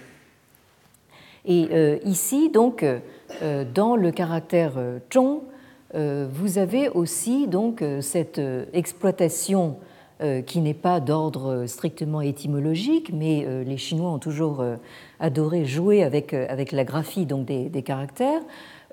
[1.45, 2.86] Et ici, donc,
[3.73, 4.73] dans le caractère
[5.13, 5.41] zhong,
[5.95, 9.78] euh, vous avez aussi donc euh, cette euh, exploitation
[10.47, 14.65] qui n'est pas d'ordre strictement étymologique, mais les Chinois ont toujours
[15.19, 18.41] adoré jouer avec, avec la graphie donc des, caractères.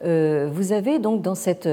[0.03, 1.69] Vous avez donc dans cette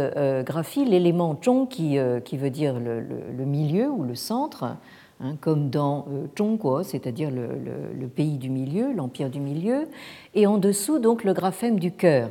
[0.46, 4.78] graphie l'élément zhong qui, qui veut dire le, milieu ou le centre,
[5.20, 6.06] hein, comme dans
[6.38, 9.88] Zhongguo, c'est-à-dire le, pays du milieu, l'empire du milieu,
[10.36, 12.30] et en dessous donc le graphème du cœur.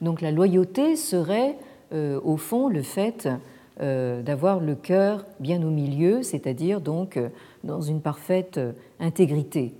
[0.00, 1.56] Donc la loyauté serait
[1.92, 3.28] euh, au fond le fait
[3.80, 7.28] euh, d'avoir le cœur bien au milieu, c'est-à-dire donc euh,
[7.62, 8.58] dans une parfaite
[8.98, 9.74] intégrité.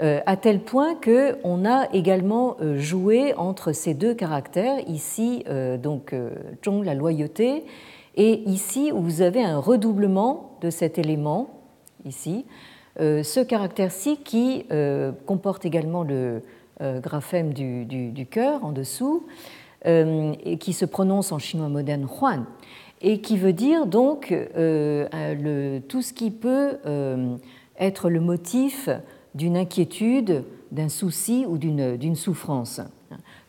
[0.00, 5.44] À tel point qu'on a également joué entre ces deux caractères, ici
[5.82, 6.14] donc
[6.64, 7.64] Zhong, la loyauté,
[8.16, 11.50] et ici où vous avez un redoublement de cet élément,
[12.04, 12.46] ici,
[12.98, 14.66] ce caractère-ci qui
[15.26, 16.42] comporte également le
[16.80, 19.26] graphème du, du cœur en dessous,
[19.84, 22.44] euh, et qui se prononce en chinois moderne Huan,
[23.00, 27.34] et qui veut dire donc euh, tout ce qui peut euh,
[27.80, 28.88] être le motif
[29.34, 32.80] d'une inquiétude, d'un souci ou d'une souffrance.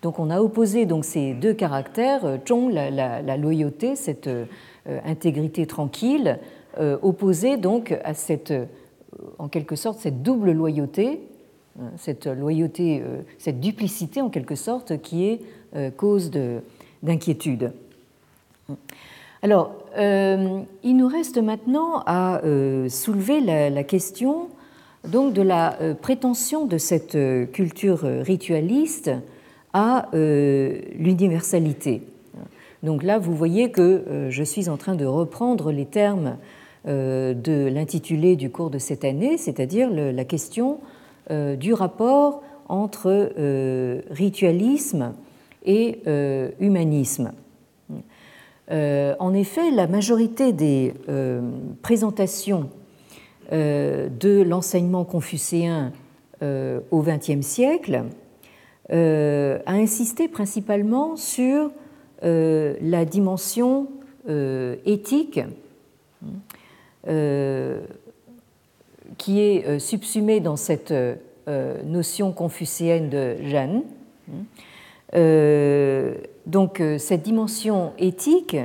[0.02, 2.90] Donc on a opposé donc ces deux caractères, Zhong, la,
[3.22, 4.30] la, loyauté, cette
[5.06, 6.40] intégrité tranquille,
[7.02, 8.54] opposée donc à cette,
[9.40, 11.22] en quelque sorte, cette double loyauté,
[11.80, 13.02] hein, cette loyauté,
[13.38, 15.40] cette duplicité en quelque sorte qui est
[15.76, 16.30] euh, cause
[17.02, 17.72] d'inquiétude.
[19.42, 24.50] Alors, euh, il nous reste maintenant à euh, soulever la, question
[25.08, 27.18] donc de la prétention de cette
[27.52, 29.12] culture ritualiste
[29.74, 32.04] à l'universalité.
[32.84, 36.38] Donc là, vous voyez que je suis en train de reprendre les termes
[36.86, 40.80] de l'intitulé du cours de cette année, c'est-à-dire la question
[41.30, 43.32] du rapport entre
[44.12, 45.14] ritualisme
[45.66, 47.32] et euh, humanisme.
[48.70, 50.94] en effet, la majorité des
[51.82, 52.70] présentations
[53.52, 55.92] de l'enseignement confucéen
[56.42, 58.04] au XXe siècle
[58.90, 61.72] a insisté principalement sur
[62.22, 63.88] la dimension
[64.86, 65.42] éthique
[69.18, 70.94] qui est subsumée dans cette
[71.48, 73.84] notion confucéenne de Jeanne.
[75.16, 76.16] Euh,
[76.48, 78.58] donc euh, cette dimension éthique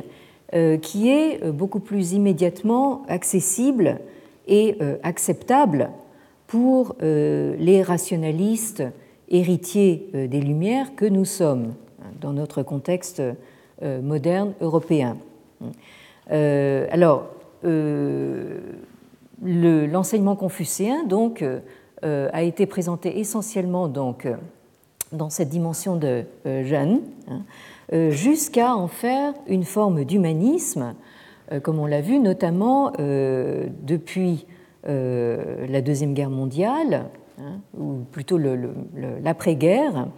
[0.55, 4.01] euh, qui est beaucoup plus immédiatement accessible
[4.49, 5.91] et acceptable
[6.47, 8.83] pour les rationalistes
[9.29, 11.75] héritiers des Lumières que nous sommes
[12.21, 13.23] dans notre contexte
[13.83, 15.17] moderne européen.
[16.31, 17.27] alors,
[19.43, 21.45] l'enseignement confucéen donc
[22.03, 24.27] a été présenté essentiellement donc
[25.13, 27.43] dans cette dimension de euh, jeune, hein,
[27.93, 30.93] euh, jusqu'à en faire une forme d'humanisme, euh,
[31.63, 34.47] comme on l'a vu notamment depuis
[34.85, 37.07] la Deuxième Guerre mondiale,
[37.41, 38.39] hein, ou plutôt
[39.23, 40.09] l'après-guerre,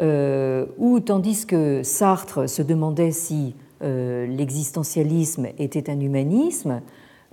[0.00, 6.82] où tandis que Sartre se demandait si l'existentialisme était un humanisme,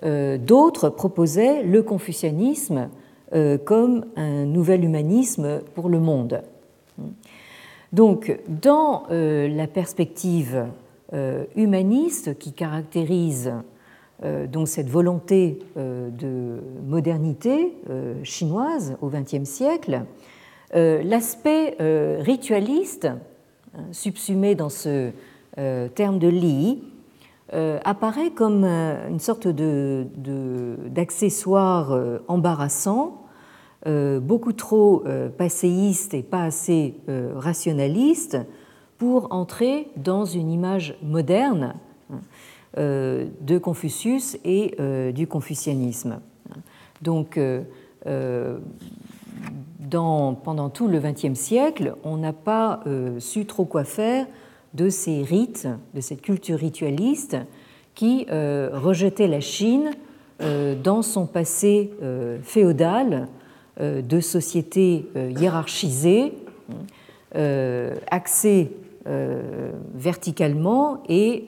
[0.04, 2.90] d'autres proposaient le confucianisme
[3.66, 6.42] comme un nouvel humanisme pour le monde.
[7.94, 10.66] Donc, dans euh, la perspective euh,
[11.56, 13.54] humaniste qui caractérise
[14.24, 17.74] euh, donc cette volonté de modernité
[18.24, 20.04] chinoise au XXe siècle,
[20.74, 21.76] l'aspect
[22.20, 23.20] ritualiste, hein,
[23.92, 25.12] subsumé dans ce
[25.96, 26.84] terme de Li,
[27.54, 33.28] apparaît comme une sorte d'accessoire embarrassant
[33.86, 38.38] euh, beaucoup trop euh, passéiste et pas assez euh, rationaliste
[38.98, 41.76] pour entrer dans une image moderne
[42.76, 44.76] de Confucius et
[45.14, 46.20] du confucianisme.
[47.02, 47.40] Donc,
[49.80, 52.84] dans, pendant tout le XXe siècle, on n'a pas
[53.20, 54.28] su trop quoi faire
[54.74, 57.38] de ces rites, de cette culture ritualiste
[57.96, 59.92] qui rejetait la Chine
[60.84, 61.92] dans son passé
[62.44, 63.28] féodal
[63.80, 66.34] euh, de sociétés euh, hiérarchisées,
[67.36, 68.72] euh, axées
[69.96, 71.48] verticalement et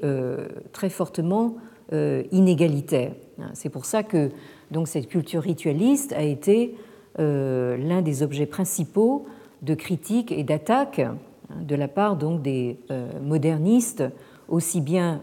[0.72, 1.56] très fortement
[1.91, 3.13] inégalitaires.
[3.54, 4.30] C'est pour ça que
[4.72, 6.76] donc, cette culture ritualiste a été
[7.17, 9.26] l'un des objets principaux
[9.62, 11.17] de critique et d'attaque hein,
[11.62, 12.78] de la part donc, des
[13.22, 14.04] modernistes,
[14.48, 15.22] aussi bien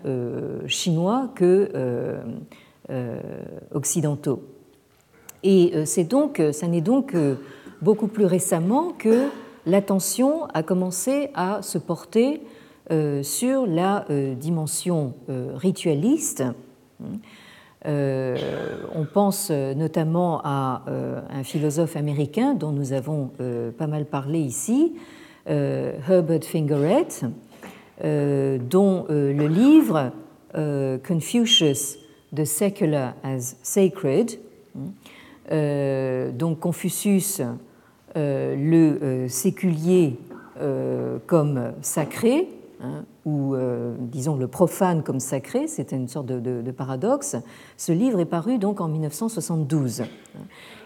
[0.67, 1.71] chinois que
[3.73, 4.43] occidentaux.
[5.47, 7.37] Et euh, c'est donc, euh, ça n'est donc euh,
[7.81, 9.29] beaucoup plus récemment que
[9.67, 12.41] l'attention a commencé à se porter
[13.23, 14.05] sur la
[14.39, 16.45] dimension ritualiste.
[17.85, 20.85] on pense notamment à
[21.31, 23.33] un philosophe américain dont nous avons
[23.77, 24.95] pas mal parlé ici,
[25.47, 27.09] Herbert Fingeret,
[28.01, 30.13] dont le livre
[31.05, 31.99] Confucius,
[32.35, 34.39] The Secular as Sacred,
[35.53, 37.53] euh, donc Confucius, euh,
[38.17, 40.19] le euh, séculier
[41.27, 42.49] comme sacré,
[42.83, 43.55] hein, ou
[43.99, 47.37] disons le profane comme sacré, c'était une sorte de, paradoxe.
[47.77, 50.05] Ce livre est paru donc en 1972.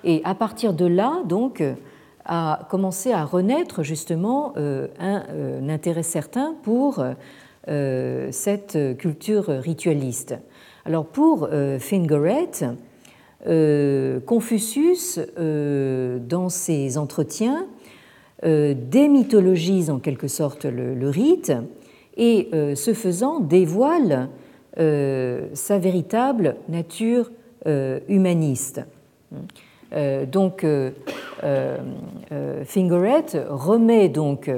[0.03, 1.63] Et à partir de là, donc,
[2.25, 7.05] a commencé à renaître justement un, intérêt certain pour
[7.69, 10.35] cette culture ritualiste.
[10.85, 12.65] Alors pour Fingeret,
[13.47, 17.67] euh, Confucius, euh, dans ses entretiens,
[18.45, 21.53] euh, démythologise en quelque sorte le, rite
[22.17, 24.29] et, ce faisant, dévoile
[24.77, 27.31] sa véritable nature
[28.09, 28.83] humaniste.
[30.31, 30.67] donc,
[32.65, 34.51] Fingeret remet donc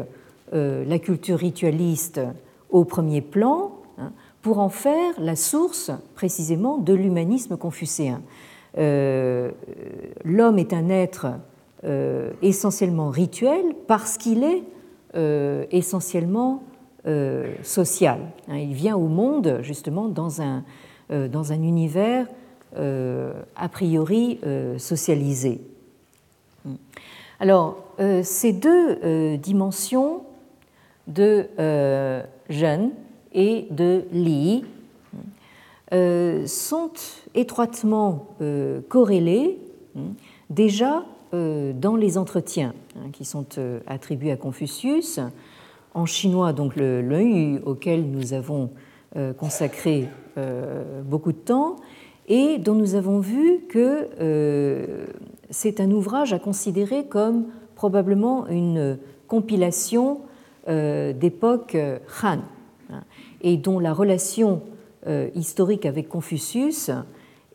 [0.53, 2.21] la culture ritualiste
[2.71, 4.13] au premier plan hein,
[4.43, 8.23] pour en faire la source précisément de l'humanisme confucéen.
[8.79, 9.51] Euh,
[10.25, 11.27] l'homme est un être
[11.85, 14.63] euh, essentiellement rituel parce qu'il est
[15.15, 16.63] euh, essentiellement
[17.65, 18.21] social.
[18.47, 20.63] Hein, il vient au monde justement dans un,
[21.51, 22.29] univers
[22.77, 24.39] a priori
[24.79, 25.63] socialisé.
[27.41, 27.79] Alors,
[28.23, 30.23] ces deux dimensions
[31.09, 31.49] de
[32.49, 32.93] jeune
[33.33, 34.65] et de Li
[36.47, 36.93] sont
[37.35, 39.59] étroitement euh, corrélés
[39.97, 40.15] hein,
[40.49, 43.47] déjà euh, dans les entretiens hein, qui sont
[43.87, 45.21] attribués à Confucius.
[45.95, 48.71] En chinois, donc le l'œil auquel nous avons
[49.37, 50.09] consacré
[51.05, 51.77] beaucoup de temps
[52.29, 54.09] et dont nous avons vu que
[55.51, 58.97] c'est un ouvrage à considérer comme probablement une
[59.29, 60.23] compilation
[60.67, 61.77] d'époque
[62.23, 62.39] Han
[62.89, 63.03] hein,
[63.43, 64.63] et dont la relation
[65.35, 66.91] historique avec Confucius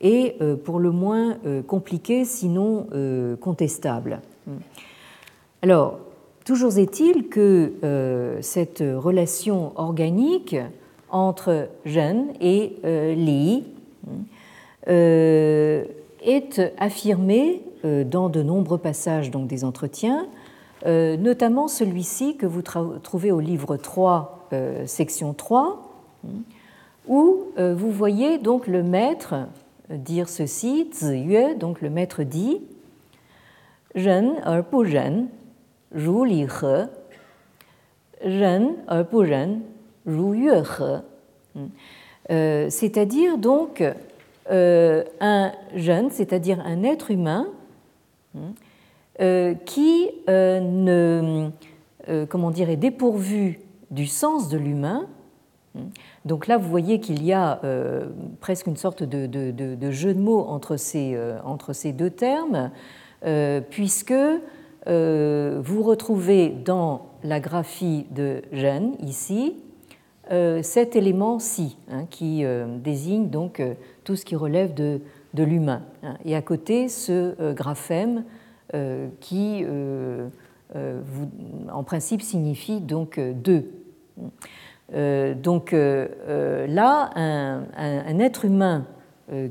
[0.01, 1.37] est pour le moins
[1.67, 2.87] compliquée, sinon
[3.39, 4.21] contestable.
[5.61, 5.99] Alors,
[6.45, 10.55] toujours est-il que euh, cette relation organique
[11.09, 13.65] entre Zhen et euh, Li
[14.87, 15.83] euh,
[16.21, 20.27] est affirmée dans de nombreux passages donc, des entretiens,
[20.85, 24.49] notamment celui-ci que vous trouvez au livre 3,
[24.85, 25.87] section 3,
[27.07, 29.35] où vous voyez donc le maître
[29.89, 32.61] dire ceci, Ziyue, donc le maître dit
[33.95, 35.27] Ren er bu ren,
[35.95, 36.75] ru li he,
[38.21, 39.61] ren er bu ren,
[40.05, 41.01] ru yue he.
[42.29, 43.83] Euh, c'est-à-dire donc
[44.51, 47.47] euh, un jeune, c'est-à-dire un être humain
[49.21, 51.49] euh, qui ne,
[52.29, 55.07] comment dire, est dépourvu du sens de l'humain.
[56.25, 57.61] Donc là, vous voyez qu'il y a
[58.39, 61.17] presque une sorte de, jeu de mots entre ces,
[61.73, 62.71] ces deux termes.
[63.25, 64.13] Euh, puisque
[64.87, 69.57] euh, vous retrouvez dans la graphie de Gênes, ici,
[70.31, 72.43] euh, cet élément-ci, hein, qui
[72.83, 73.61] désigne donc
[74.03, 75.01] tout ce qui relève de,
[75.33, 75.81] de l'humain.
[76.03, 76.17] Hein.
[76.25, 78.23] et à côté, ce graphème
[79.21, 79.65] qui,
[81.71, 83.71] en principe, signifie donc deux.
[84.93, 88.85] Donc là, un, être humain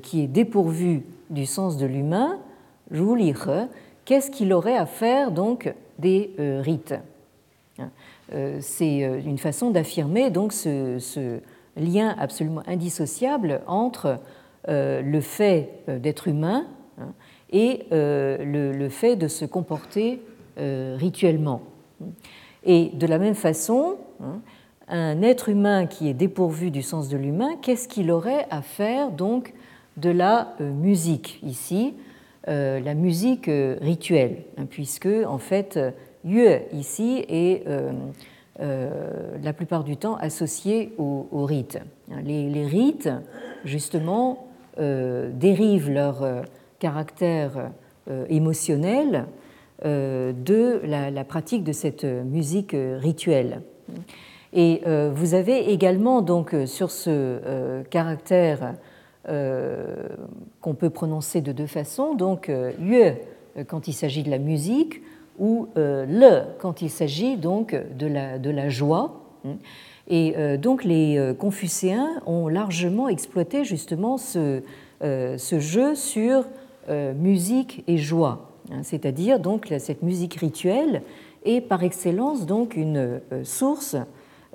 [0.02, 2.38] qui est dépourvu du sens de l'humain
[4.06, 6.94] qu'est-ce qu'il aurait à faire donc des euh, rites?
[7.78, 7.90] Hein,
[8.32, 11.40] euh, C'est euh, une façon d'affirmer donc ce,
[11.76, 14.18] lien absolument indissociable entre
[14.68, 16.66] le fait d'être humain
[16.98, 17.12] hein,
[17.50, 20.22] et le, fait de se comporter
[20.56, 21.60] rituellement.
[22.64, 24.40] Et de la même façon, hein,
[24.88, 29.10] un être humain qui est dépourvu du sens de l'humain, qu'est-ce qu'il aurait à faire
[29.10, 29.52] donc
[29.96, 31.94] de la musique ici
[32.48, 35.80] euh, la musique euh, rituelle, hein, puisque en fait,
[36.24, 37.90] yue ici est euh,
[39.42, 41.80] la plupart du temps associé au, rite.
[42.12, 43.10] Hein, les, rites,
[43.64, 44.46] justement,
[44.78, 46.24] dérivent leur
[46.78, 47.70] caractère
[48.28, 49.26] émotionnel
[49.82, 53.62] de la, pratique de cette musique rituelle.
[54.58, 54.82] Et
[55.14, 58.74] vous avez également donc sur ce caractère
[59.28, 60.06] euh,
[60.60, 63.02] qu'on peut prononcer de deux façons, donc euh, yue
[63.56, 65.02] euh, quand il s'agit de la musique
[65.40, 69.20] ou le quand il s'agit donc de la, de la joie.
[70.08, 74.62] Et donc les Confucéens ont largement exploité justement ce,
[75.02, 76.44] ce jeu sur
[76.88, 78.82] musique et joie, hein.
[78.82, 81.02] c'est-à-dire donc cette musique rituelle
[81.44, 83.96] est par excellence donc une source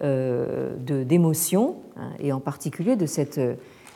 [0.02, 3.40] d'émotion hein, et en particulier de cette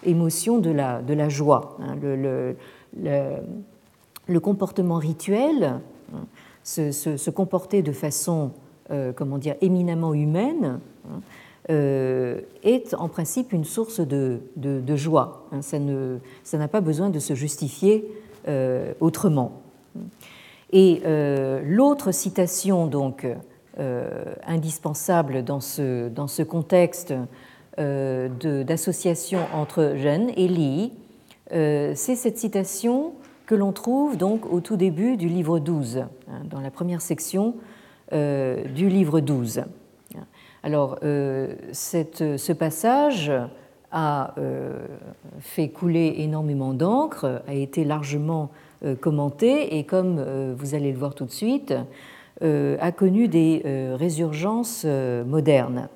[0.05, 1.77] émotion de la, de la joie.
[1.81, 1.95] Hein.
[2.01, 2.55] Le,
[4.27, 5.79] le, comportement rituel,
[6.13, 6.25] hein,
[6.63, 8.51] se, comporter de façon,
[8.91, 10.79] euh, comment dire, éminemment humaine,
[11.69, 15.47] euh, est en principe une source de, de, joie.
[15.61, 18.05] Ça n'a ça pas besoin de se justifier
[18.47, 19.61] euh, autrement.
[20.71, 21.01] Et
[21.63, 23.25] l'autre citation donc
[24.47, 27.13] indispensable dans ce, dans ce contexte
[27.77, 28.29] euh,
[28.63, 30.93] d'association entre Jeanne et Li,
[31.51, 33.11] euh, c'est cette citation
[33.47, 36.07] que l'on trouve donc au tout début du livre 12, hein,
[36.49, 37.55] dans la première section
[38.13, 39.63] euh, du livre 12.
[40.63, 40.97] Alors,
[41.73, 43.31] cette, ce passage
[43.91, 44.33] a
[45.39, 48.49] fait couler énormément d'encre, a été largement
[48.99, 51.75] commenté et, comme vous allez le voir tout de suite,
[52.41, 53.61] a connu des
[53.97, 55.89] résurgences modernes.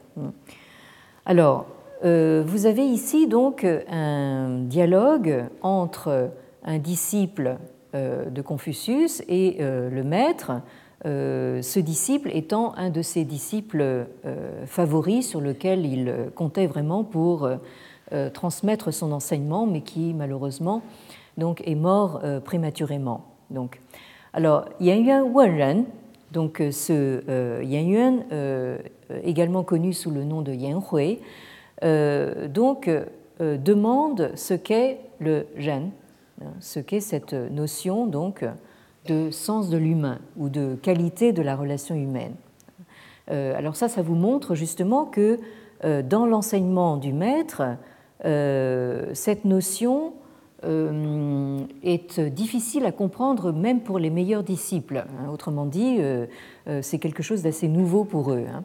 [1.25, 1.65] Alors,
[2.05, 6.31] euh, vous avez ici donc un dialogue entre
[6.63, 7.57] un disciple
[7.93, 10.53] euh, de Confucius et euh, le maître,
[11.05, 14.05] ce disciple étant un de ses disciples
[14.65, 17.49] favoris sur lequel il comptait vraiment pour
[18.33, 20.81] transmettre son enseignement, mais qui malheureusement
[21.37, 23.23] donc, est mort prématurément.
[23.49, 23.79] Donc,
[24.33, 25.85] alors, Yuan Wenren,
[26.31, 28.23] donc ce Yan Yuan
[29.11, 31.19] euh, également connu sous le nom de Yan Hui,
[31.83, 35.91] euh, donc euh, demande ce qu'est le gène,
[36.41, 38.45] hein, ce qu'est cette notion donc
[39.07, 42.35] de sens de l'humain ou de qualité de la relation humaine.
[43.27, 45.39] Alors ça, ça vous montre justement que
[45.83, 47.61] dans l'enseignement du maître,
[48.23, 50.13] cette notion
[50.63, 54.97] est difficile à comprendre même pour les meilleurs disciples.
[54.97, 55.29] Hein.
[55.31, 55.99] Autrement dit,
[56.81, 58.45] c'est quelque chose d'assez nouveau pour eux.
[58.53, 58.63] Hein.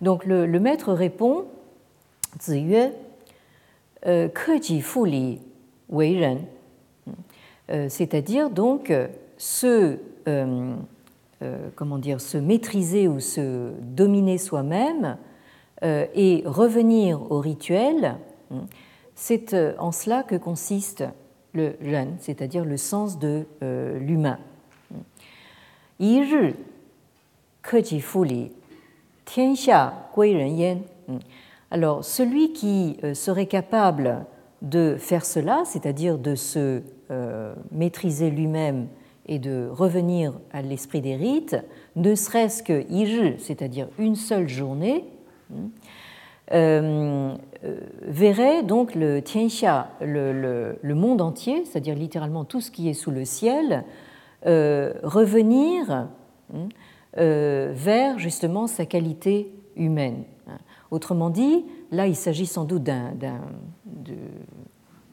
[0.00, 1.44] Donc le, maître répond,
[2.40, 2.92] Ziyue,
[4.82, 5.40] Fuli
[7.88, 8.92] c'est-à-dire donc
[9.36, 10.74] se, euh,
[11.42, 15.18] euh, comment dire, se maîtriser ou se dominer soi-même
[15.82, 18.16] euh, et revenir au rituel,
[19.14, 21.04] c'est en cela que consiste
[21.56, 23.46] le ren, c'est-à-dire le sens de
[23.98, 24.38] l'humain.
[31.70, 34.24] Alors, celui qui serait capable
[34.62, 36.82] de faire cela, c'est-à-dire de se
[37.72, 38.86] maîtriser lui-même
[39.26, 41.56] et de revenir à l'esprit des rites,
[41.96, 45.04] ne serait-ce que iri, c'est-à-dire une seule journée,
[45.52, 45.58] euh,
[46.52, 47.34] euh,
[48.02, 53.10] verrait donc le tianxia, le, le, monde entier, c'est-à-dire littéralement tout ce qui est sous
[53.10, 53.84] le ciel,
[54.46, 56.06] euh, revenir
[56.54, 56.68] hein,
[57.16, 60.24] vers justement sa qualité humaine.
[60.90, 63.12] Autrement dit, là il s'agit sans doute d'un,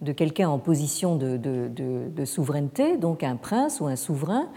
[0.03, 4.49] de quelqu'un en position de, souveraineté, donc un prince ou un souverain,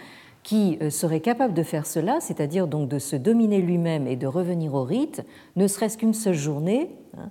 [0.42, 4.28] qui euh, serait capable de faire cela, c'est-à-dire donc de se dominer lui-même et de
[4.28, 5.24] revenir au rite,
[5.56, 7.28] ne serait-ce qu'une seule journée, hein, euh,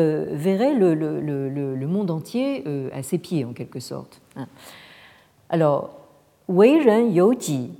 [0.00, 4.20] verrait le, monde entier euh, à ses pieds en quelque sorte.
[4.36, 4.46] Hein.
[5.48, 6.00] Alors,
[6.48, 7.72] Wei Ren Ji,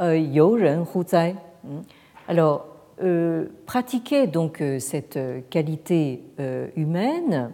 [0.00, 1.34] You Ren Zai.
[1.66, 1.82] Hein.
[2.28, 2.66] Alors,
[3.66, 5.18] pratiquer donc cette
[5.50, 6.22] qualité
[6.76, 7.50] humaine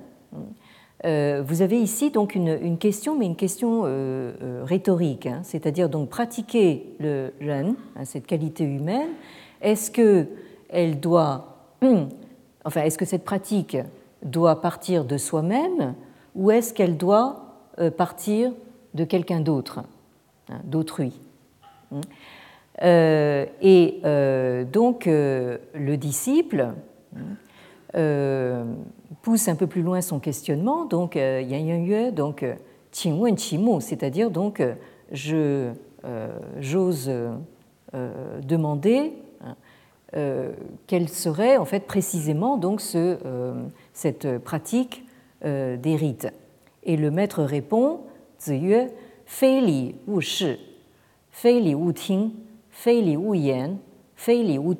[1.07, 5.41] euh, vous avez ici donc une, question, mais une question euh, euh, rhétorique, hein.
[5.45, 9.09] c'est-à-dire donc pratiquer le ren, hein, cette qualité humaine.
[9.63, 10.27] Est-ce que
[10.69, 11.57] elle doit,
[12.65, 13.77] enfin, est-ce que cette pratique
[14.23, 15.95] doit partir de soi-même
[16.35, 17.47] ou est-ce qu'elle doit
[17.97, 18.53] partir
[18.95, 19.81] de quelqu'un d'autre,
[20.49, 21.19] hein, d'autrui
[22.83, 24.01] Et
[24.73, 26.75] donc le disciple
[29.23, 32.55] pousse un peu plus loin son questionnement, donc euh, Yan Yue, donc euh,
[32.93, 34.75] Qingwen Qimu, c'est-à-dire donc euh,
[35.13, 35.71] je
[36.61, 37.11] j'ose
[38.43, 39.11] demander hein,
[40.13, 43.19] quelle serait en fait précisément donc ce,
[43.93, 45.05] cette pratique
[45.43, 46.29] des rites.
[46.83, 48.01] Et le maître répond
[48.41, 48.89] Ziyue,
[49.25, 50.59] Fei li wu shi,
[51.31, 52.33] Fei wu ting,
[52.71, 53.77] Fei wu yan,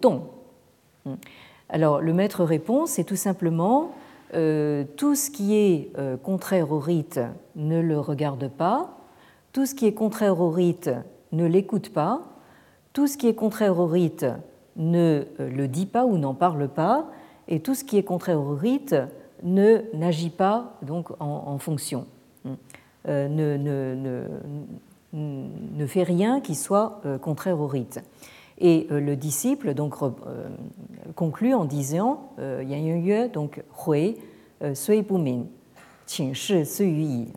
[0.01, 0.23] dong.
[1.69, 3.93] Alors le maître répond, c'est tout simplement
[4.35, 7.21] euh, tout ce qui est euh, contraire au rite
[7.57, 8.99] ne le regarde pas,
[9.53, 10.91] tout ce qui est contraire au rite
[11.33, 12.23] ne l'écoute pas,
[12.93, 14.27] tout ce qui est contraire au rite
[14.81, 17.07] ne euh, le dit pas ou n'en parle pas,
[17.47, 18.97] et tout ce qui est contraire au rite
[19.45, 22.07] ne n'agit pas donc en, fonction,
[23.07, 23.57] ne,
[25.13, 28.01] ne, fait rien qui soit contraire au rite.
[28.59, 29.95] Et le disciple donc
[31.15, 34.19] conclut en disant Yan Yue, donc Hui,
[34.75, 35.47] Sui Bumin.
[36.19, 36.33] Hein,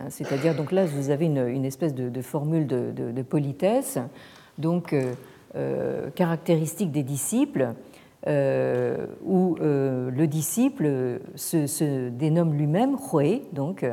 [0.09, 3.99] c'est-à-dire, donc là, vous avez une, espèce de, formule de, politesse,
[4.57, 5.13] donc euh, euh,
[6.15, 7.73] caractéristique des disciples,
[8.27, 13.85] euh, où le disciple se, dénomme lui-même Hui, donc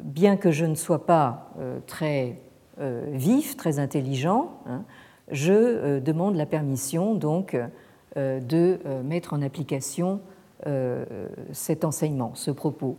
[0.00, 1.50] bien que je ne sois pas
[1.86, 2.38] très
[3.12, 4.84] vif, très intelligent, hein,
[5.30, 7.56] je demande la permission donc
[8.16, 10.20] de mettre en application
[10.66, 11.04] euh,
[11.52, 12.96] cet enseignement, ce propos.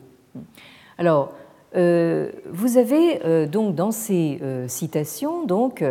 [0.99, 1.33] Alors,
[1.75, 5.83] euh, vous avez euh, donc dans ces citations donc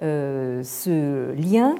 [0.00, 1.76] ce lien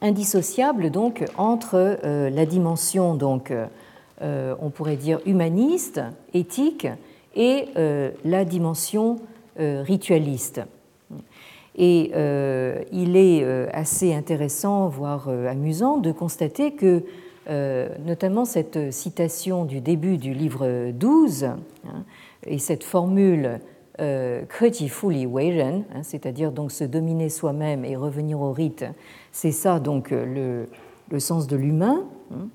[0.00, 3.52] indissociable donc entre la dimension donc
[4.20, 6.00] on pourrait dire humaniste,
[6.32, 6.86] éthique
[7.34, 7.68] et
[8.24, 9.16] la dimension
[9.58, 10.60] ritualiste.
[11.76, 12.12] Et
[12.92, 17.02] il est assez intéressant, voire amusant, de constater que
[17.50, 21.58] euh, notamment cette citation du début du livre 12 hein,
[22.46, 23.60] et cette formule
[24.00, 28.84] euh, hein, c'est-à-dire donc se dominer soi-même et revenir au rite,
[29.32, 30.66] c'est ça donc le,
[31.18, 32.04] sens de l'humain.
[32.32, 32.48] Hein.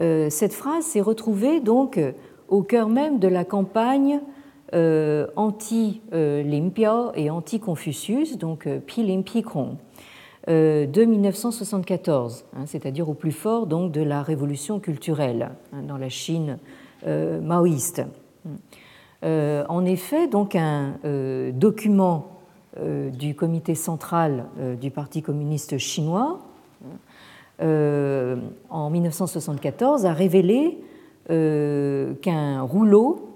[0.00, 2.00] Euh, cette phrase s'est retrouvée donc
[2.48, 4.20] au cœur même de la campagne
[5.36, 9.76] anti-Limpia et anti-Confucius, donc Pi Limpi Kong
[10.48, 15.52] euh, de 1974, hein, c'est-à-dire au plus fort donc, de la révolution culturelle
[15.86, 16.58] dans la Chine
[17.06, 18.02] euh, maoïste.
[19.22, 20.94] Euh, en effet, donc un
[21.52, 22.28] document
[23.12, 24.46] du comité central
[24.80, 26.40] du Parti communiste chinois
[27.60, 30.78] en 1974, a révélé
[31.28, 33.28] qu'un rouleau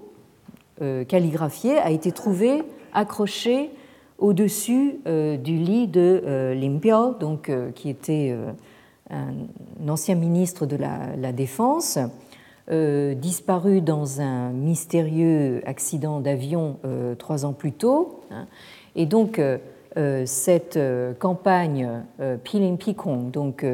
[1.07, 2.63] calligraphié a été trouvé
[2.93, 3.69] accroché
[4.17, 8.35] au-dessus du lit de Limpio, donc, qui était
[9.09, 11.99] un, ancien ministre de la, Défense,
[12.69, 16.77] disparu dans un mystérieux accident d'avion
[17.17, 18.19] trois ans plus tôt.
[18.29, 18.45] Hein.
[18.95, 19.39] Et donc,
[19.97, 23.65] euh, cette euh, campagne euh, Pilin Pikong, donc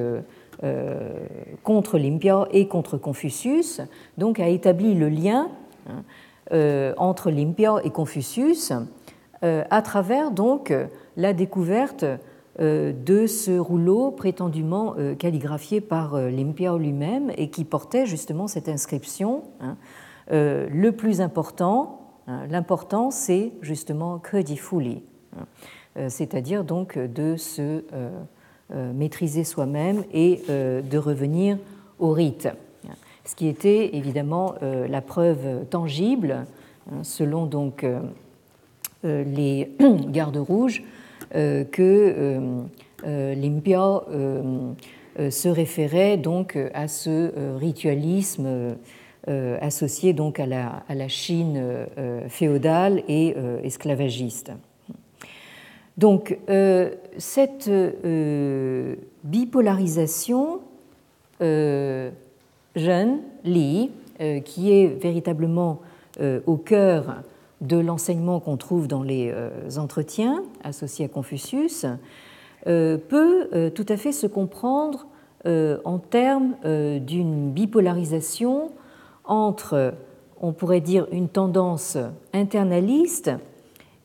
[1.64, 3.82] contre Limpia et contre Confucius,
[4.18, 5.50] donc a établi le lien
[5.89, 8.72] hein, entre Limpia et Confucius
[9.41, 10.74] à travers donc
[11.18, 12.06] la découverte
[12.60, 19.43] de ce rouleau prétendument calligraphié par Limpia lui-même et qui portait justement cette inscription.
[19.60, 19.76] Hein,
[20.30, 25.01] le plus important, hein, l'important, c'est justement Kedi Fuli.
[25.97, 28.10] Euh, c'est-à-dire donc de se euh,
[28.74, 31.58] euh, maîtriser soi-même et de revenir
[31.99, 32.49] au rite.
[33.26, 36.45] Ce qui était évidemment la preuve tangible,
[36.91, 37.86] hein, selon donc
[39.04, 39.72] les
[40.08, 40.84] gardes rouges,
[41.34, 42.62] que
[43.04, 44.02] Limpia
[45.30, 48.76] se référait donc à ce ritualisme
[49.28, 51.62] associé donc à la, à la Chine
[52.30, 54.52] féodale et esclavagiste.
[55.98, 60.62] Donc, euh, cette euh, bipolarisation
[61.42, 62.10] euh,
[62.76, 63.92] jeune, Li,
[64.46, 65.82] qui est véritablement
[66.46, 67.24] au cœur
[67.64, 69.34] de l'enseignement qu'on trouve dans les
[69.78, 71.86] entretiens associés à Confucius,
[72.66, 75.07] peut tout à fait se comprendre
[75.45, 78.72] en termes d'une bipolarisation
[79.26, 79.93] entre,
[80.41, 81.97] on pourrait dire, une tendance
[82.34, 83.32] internaliste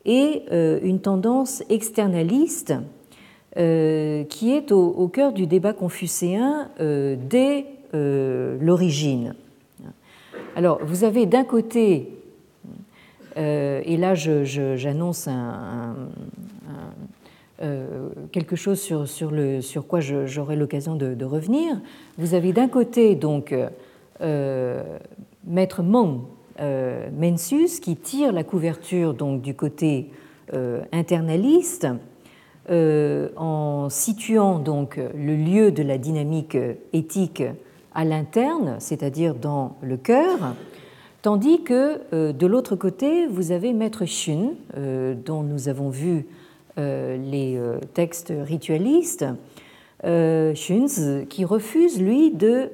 [0.05, 2.73] et euh, une tendance externaliste
[3.57, 9.33] euh, qui est au, cœur du débat confucéen euh, dès l'origine.
[10.55, 12.18] Alors, vous avez d'un côté,
[13.35, 15.29] et là j'annonce
[18.31, 21.79] quelque chose sur, sur, quoi j'aurai l'occasion de, revenir,
[22.17, 23.53] vous avez d'un côté donc
[24.19, 26.21] Maître Meng
[26.59, 30.11] euh, Mencius qui tire la couverture donc du côté
[30.53, 31.87] euh, internaliste
[32.69, 36.57] euh, en situant donc le lieu de la dynamique
[36.91, 37.43] éthique
[37.95, 40.53] à l'interne, c'est-à-dire dans le cœur,
[41.21, 44.53] tandis que de l'autre côté, vous avez Maître Xun,
[45.25, 46.25] dont nous avons vu
[46.77, 47.59] les
[47.93, 49.25] textes ritualistes,
[50.03, 52.69] Xunzi, qui refuse, lui, de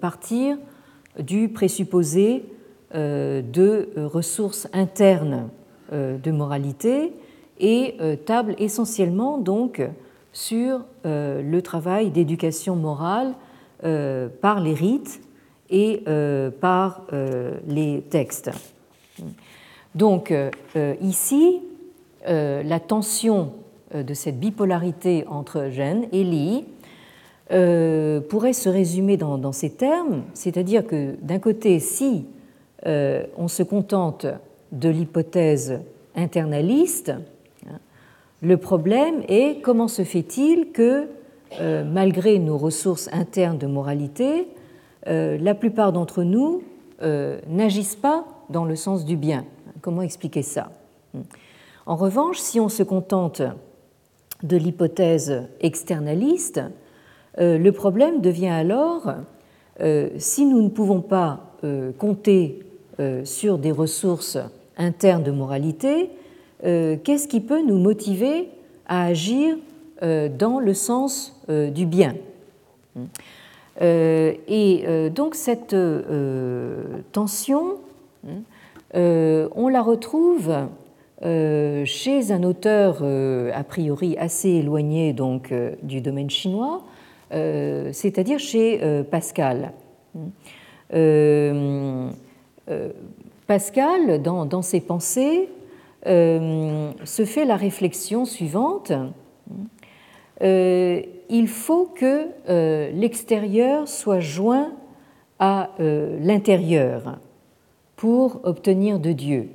[0.00, 0.56] partir
[1.18, 2.44] du présupposé
[2.94, 5.48] euh, de ressources internes
[5.92, 7.12] euh, de moralité
[7.60, 9.80] et euh, table essentiellement donc
[10.32, 13.34] sur le travail d'éducation morale
[13.82, 15.20] par les rites
[15.70, 16.02] et
[16.60, 17.02] par
[17.66, 18.50] les textes.
[19.94, 20.34] Donc
[21.00, 21.60] ici,
[22.26, 23.52] la tension
[23.94, 26.64] de cette bipolarité entre Jeanne et Li
[28.28, 32.26] pourrait se résumer dans, ces termes, c'est-à-dire que d'un côté, si
[32.86, 34.26] euh, on se contente
[34.72, 35.80] de l'hypothèse
[36.14, 37.12] internaliste.
[38.40, 41.08] Le problème est comment se fait-il que,
[41.60, 44.59] euh, malgré nos ressources internes de moralité, euh,
[45.06, 46.62] la plupart d'entre nous
[47.48, 49.44] n'agissent pas dans le sens du bien.
[49.80, 50.70] Comment expliquer ça?
[51.86, 53.42] En revanche, si on se contente
[54.42, 56.60] de l'hypothèse externaliste,
[57.38, 59.14] le problème devient alors,
[60.18, 61.56] si nous ne pouvons pas
[61.98, 62.60] compter
[63.00, 64.36] euh, sur des ressources
[64.76, 66.10] internes de moralité,
[66.64, 68.50] euh, qu'est-ce qui peut nous motiver
[68.86, 69.56] à agir
[70.02, 72.14] euh, dans le sens du bien?
[73.80, 75.76] Et donc cette
[77.12, 77.78] tension,
[78.94, 80.52] on la retrouve
[81.22, 83.02] chez un auteur
[83.54, 86.82] a priori assez éloigné donc du domaine chinois,
[87.30, 89.72] c'est-à-dire chez Pascal.
[92.70, 92.90] Euh,
[93.46, 95.48] Pascal, dans, ses pensées,
[96.06, 98.92] euh, se fait la réflexion suivante.
[100.42, 102.28] Euh, il faut que
[102.92, 104.72] l'extérieur soit joint
[105.38, 107.18] à l'intérieur
[107.96, 109.50] pour obtenir de Dieu.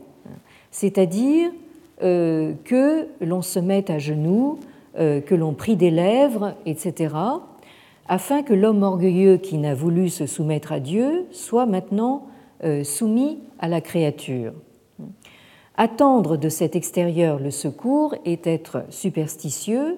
[0.72, 1.52] C'est-à-dire
[2.00, 4.60] que l'on se mette à genoux,
[4.96, 7.14] que l'on prie des lèvres, etc.,
[8.08, 12.28] afin que l'homme orgueilleux qui n'a voulu se soumettre à Dieu soit maintenant
[12.64, 14.54] euh, soumis à la créature.
[15.76, 19.98] Attendre de cet extérieur le secours est être superstitieux,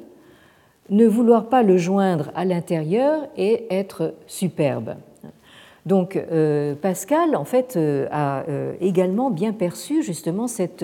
[0.89, 4.95] ne vouloir pas le joindre à l'intérieur et être superbe.
[5.85, 6.19] Donc
[6.81, 7.79] Pascal, en fait,
[8.11, 8.43] a
[8.81, 10.83] également bien perçu justement cette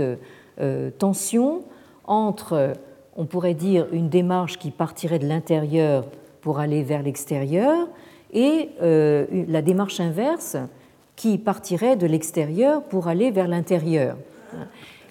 [0.97, 1.63] tension
[2.05, 2.71] entre,
[3.17, 6.05] on pourrait dire, une démarche qui partirait de l'intérieur
[6.39, 7.89] pour aller vers l'extérieur
[8.31, 10.55] et la démarche inverse
[11.17, 14.15] qui partirait de l'extérieur pour aller vers l'intérieur.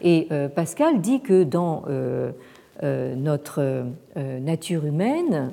[0.03, 2.32] Et Pascal dit que dans euh,
[2.83, 3.61] notre
[4.16, 5.53] euh, nature humaine,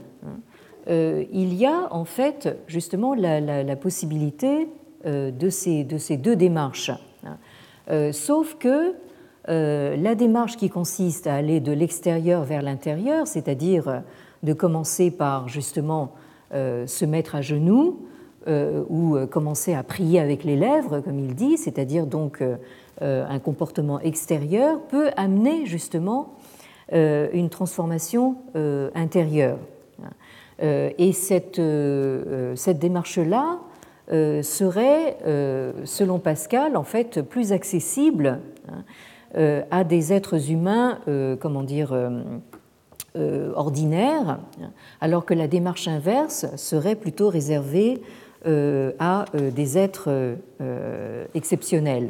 [0.89, 4.67] euh, il y a en fait justement la, possibilité
[5.05, 6.91] de ces, de, ces, deux démarches.
[8.11, 8.95] sauf que
[9.47, 14.03] la démarche qui consiste à aller de l'extérieur vers l'intérieur, c'est-à-dire
[14.43, 16.11] de commencer par justement
[16.51, 17.99] se mettre à genoux
[18.89, 22.43] ou commencer à prier avec les lèvres, comme il dit, c'est-à-dire donc
[22.99, 26.38] un comportement extérieur, peut amener justement euh,
[26.91, 29.57] une transformation euh, intérieure.
[30.61, 31.61] Euh, et cette,
[32.55, 33.59] cette démarche-là
[34.41, 35.17] serait,
[35.85, 40.97] selon Pascal, en fait plus accessible hein, à des êtres humains,
[41.39, 41.95] comment dire,
[43.55, 44.39] ordinaires,
[44.99, 48.01] alors que la démarche inverse serait plutôt réservée
[48.47, 50.09] à des êtres
[51.35, 52.09] exceptionnels.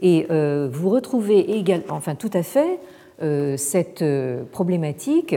[0.00, 2.99] Et vous retrouvez également, enfin tout à fait, euh,
[3.56, 5.36] cette euh, problématique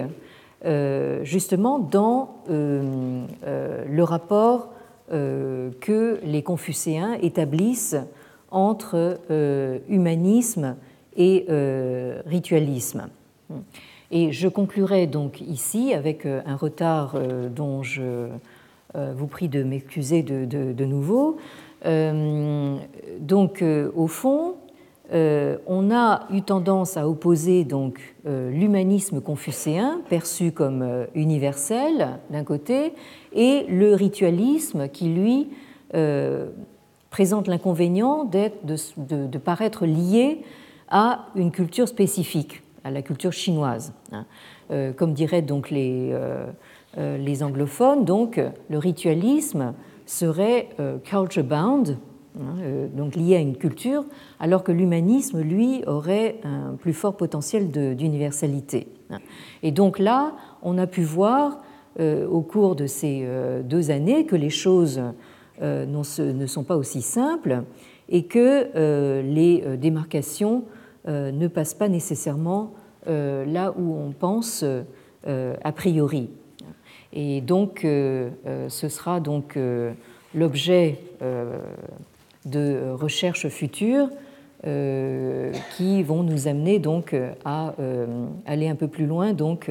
[0.66, 4.70] euh, justement dans le rapport
[5.10, 7.98] que les confucéens établissent
[8.50, 9.20] entre
[9.90, 10.76] humanisme
[11.18, 11.46] et
[12.26, 13.10] ritualisme.
[14.10, 17.20] Et je conclurai donc ici avec un retard
[17.54, 18.30] dont je
[18.96, 21.38] vous prie de m'excuser de, de, nouveau.
[23.20, 23.64] Donc,
[23.96, 24.56] au fond,
[25.12, 32.20] euh, on a eu tendance à opposer donc euh, l'humanisme confucéen, perçu comme euh, universel
[32.30, 32.94] d'un côté,
[33.34, 35.50] et le ritualisme qui, lui,
[37.12, 40.42] présente l'inconvénient de, paraître lié
[40.90, 43.94] à une culture spécifique, à la culture chinoise.
[44.12, 44.26] Hein.
[44.98, 46.18] comme diraient donc les,
[46.98, 49.76] les anglophones, donc le ritualisme
[50.08, 50.70] serait
[51.04, 52.00] culture bound,
[52.40, 54.06] Hein, euh, donc lié à une culture,
[54.40, 58.88] alors que l'humanisme, lui, aurait un plus fort potentiel d'universalité.
[59.12, 59.20] Hein.
[59.62, 61.60] Et donc là, on a pu voir
[62.00, 65.02] euh, au cours de ces euh, deux années que les choses
[65.62, 67.64] ne sont pas aussi simples
[68.10, 70.66] et que les démarcations
[71.08, 72.74] ne passent pas nécessairement
[73.06, 74.66] là où on pense
[75.14, 76.32] a priori.
[77.14, 79.58] Et donc, ce sera donc
[80.34, 81.00] l'objet
[82.46, 84.10] de euh, recherches futures
[84.66, 88.06] euh, qui vont nous amener donc à euh,
[88.46, 89.70] aller un peu plus loin donc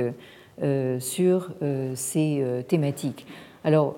[1.00, 1.50] sur
[1.94, 3.26] ces thématiques.
[3.64, 3.96] Alors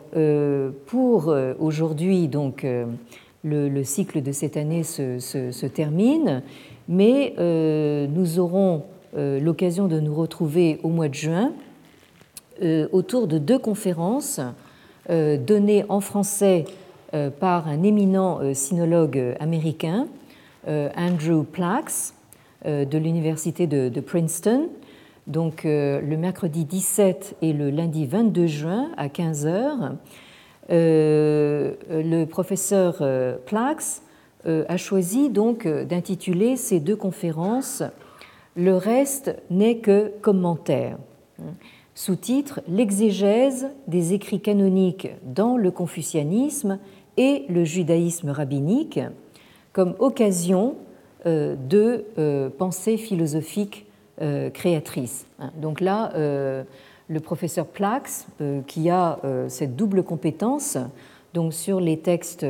[0.86, 2.64] pour aujourd'hui donc
[3.42, 6.42] le, cycle de cette année se, termine,
[6.88, 11.52] mais nous aurons l'occasion de nous retrouver au mois de juin
[12.92, 14.40] autour de deux conférences
[15.10, 16.70] données en français euh,
[17.38, 20.08] par un éminent euh, sinologue américain,
[20.66, 22.14] euh, Andrew Plax,
[22.64, 24.70] de l'université de, Princeton,
[25.26, 29.92] donc le mercredi 17 et le lundi 22 juin à 15 heures.
[30.70, 33.02] le professeur
[33.44, 34.00] Plax
[34.46, 37.82] a choisi donc d'intituler ces deux conférences
[38.56, 40.96] Le reste n'est que commentaire.
[41.94, 46.78] Sous-titre L'exégèse des écrits canoniques dans le confucianisme
[47.16, 49.00] et le judaïsme rabbinique
[49.72, 50.76] comme occasion
[51.26, 53.86] euh, de euh, pensée philosophique
[54.20, 55.26] euh, créatrice.
[55.38, 56.12] Hein, donc là,
[57.08, 58.26] le professeur Plax,
[58.66, 60.78] qui a cette double compétence
[61.34, 62.46] donc sur les textes